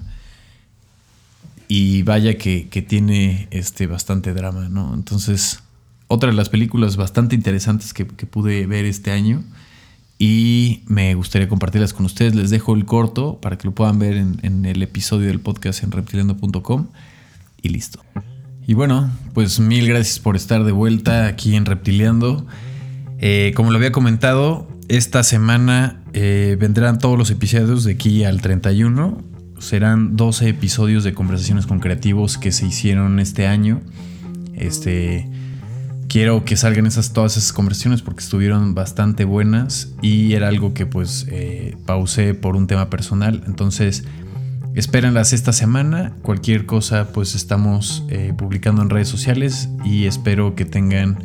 Y 1.67 2.03
vaya 2.03 2.37
que, 2.37 2.85
tiene 2.87 3.47
este 3.51 3.87
bastante 3.87 4.33
drama, 4.33 4.69
¿no? 4.69 4.93
Entonces, 4.93 5.59
otra 6.07 6.29
de 6.29 6.35
las 6.35 6.49
películas 6.49 6.95
bastante 6.95 7.35
interesantes 7.35 7.93
que 7.93 8.05
pude 8.05 8.65
ver 8.67 8.85
este 8.85 9.11
año 9.11 9.43
y 10.17 10.81
me 10.87 11.13
gustaría 11.15 11.49
compartirlas 11.49 11.93
con 11.93 12.05
ustedes. 12.05 12.35
Les 12.35 12.49
dejo 12.49 12.73
el 12.73 12.85
corto 12.85 13.39
para 13.41 13.57
que 13.57 13.67
lo 13.67 13.73
puedan 13.73 13.99
ver 13.99 14.15
en, 14.15 14.65
el 14.65 14.81
episodio 14.81 15.27
del 15.27 15.39
podcast 15.39 15.83
en 15.83 15.91
reptiliando.com 15.91 16.87
y 17.61 17.69
listo. 17.69 17.99
Y 18.65 18.73
bueno, 18.73 19.11
pues 19.33 19.59
mil 19.59 19.87
gracias 19.87 20.19
por 20.19 20.35
estar 20.35 20.63
de 20.63 20.71
vuelta 20.71 21.27
aquí 21.27 21.55
en 21.55 21.65
Reptiliando. 21.65 22.47
Eh, 23.19 23.53
como 23.55 23.71
lo 23.71 23.77
había 23.77 23.91
comentado, 23.91 24.67
esta 24.87 25.23
semana 25.23 26.03
eh, 26.13 26.57
vendrán 26.59 26.99
todos 26.99 27.17
los 27.17 27.31
episodios 27.31 27.83
de 27.83 27.93
aquí 27.93 28.23
al 28.23 28.41
31. 28.41 29.23
Serán 29.59 30.15
12 30.15 30.49
episodios 30.49 31.03
de 31.03 31.13
conversaciones 31.13 31.65
con 31.65 31.79
creativos 31.79 32.37
que 32.37 32.51
se 32.51 32.67
hicieron 32.67 33.19
este 33.19 33.47
año. 33.47 33.81
Este 34.53 35.29
quiero 36.07 36.45
que 36.45 36.55
salgan 36.55 36.85
esas, 36.85 37.13
todas 37.13 37.35
esas 37.35 37.51
conversaciones 37.51 38.01
porque 38.01 38.23
estuvieron 38.23 38.73
bastante 38.73 39.25
buenas 39.25 39.93
y 40.01 40.33
era 40.33 40.47
algo 40.47 40.73
que 40.73 40.85
pues 40.85 41.25
eh, 41.29 41.75
pausé 41.85 42.33
por 42.33 42.55
un 42.55 42.67
tema 42.67 42.89
personal. 42.89 43.43
Entonces, 43.47 44.03
espérenlas 44.75 45.33
esta 45.33 45.53
semana. 45.53 46.13
Cualquier 46.21 46.65
cosa 46.65 47.11
pues 47.13 47.33
estamos 47.33 48.03
publicando 48.37 48.81
en 48.81 48.89
redes 48.89 49.07
sociales 49.07 49.69
y 49.85 50.05
espero 50.05 50.53
que 50.55 50.65
tengan 50.65 51.17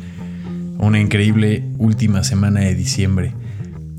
una 0.87 0.99
increíble 0.99 1.63
última 1.77 2.23
semana 2.23 2.61
de 2.61 2.75
diciembre. 2.75 3.33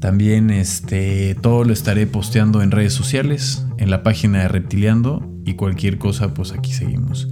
También 0.01 0.51
este, 0.51 1.37
todo 1.41 1.65
lo 1.65 1.73
estaré 1.73 2.07
posteando 2.07 2.61
en 2.61 2.73
redes 2.73 2.93
sociales, 2.93 3.65
en 3.79 3.91
la 3.91 4.03
página 4.03 4.41
de 4.41 4.49
Reptiliando 4.49 5.25
y 5.45 5.55
cualquier 5.55 5.99
cosa 5.99 6.35
pues 6.35 6.53
aquí 6.53 6.73
seguimos. 6.73 7.29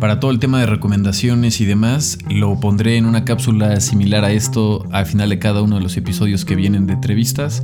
Para 0.00 0.20
todo 0.20 0.30
el 0.30 0.38
tema 0.38 0.60
de 0.60 0.66
recomendaciones 0.66 1.60
y 1.60 1.64
demás, 1.64 2.18
lo 2.30 2.58
pondré 2.60 2.96
en 2.96 3.06
una 3.06 3.24
cápsula 3.24 3.80
similar 3.80 4.24
a 4.24 4.32
esto 4.32 4.86
al 4.92 5.06
final 5.06 5.30
de 5.30 5.38
cada 5.38 5.62
uno 5.62 5.76
de 5.76 5.82
los 5.82 5.96
episodios 5.96 6.44
que 6.44 6.54
vienen 6.54 6.86
de 6.86 6.94
entrevistas. 6.94 7.62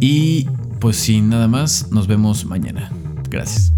Y 0.00 0.48
pues 0.80 0.96
sin 0.96 1.28
nada 1.28 1.46
más, 1.46 1.90
nos 1.92 2.08
vemos 2.08 2.44
mañana. 2.44 2.90
Gracias. 3.30 3.72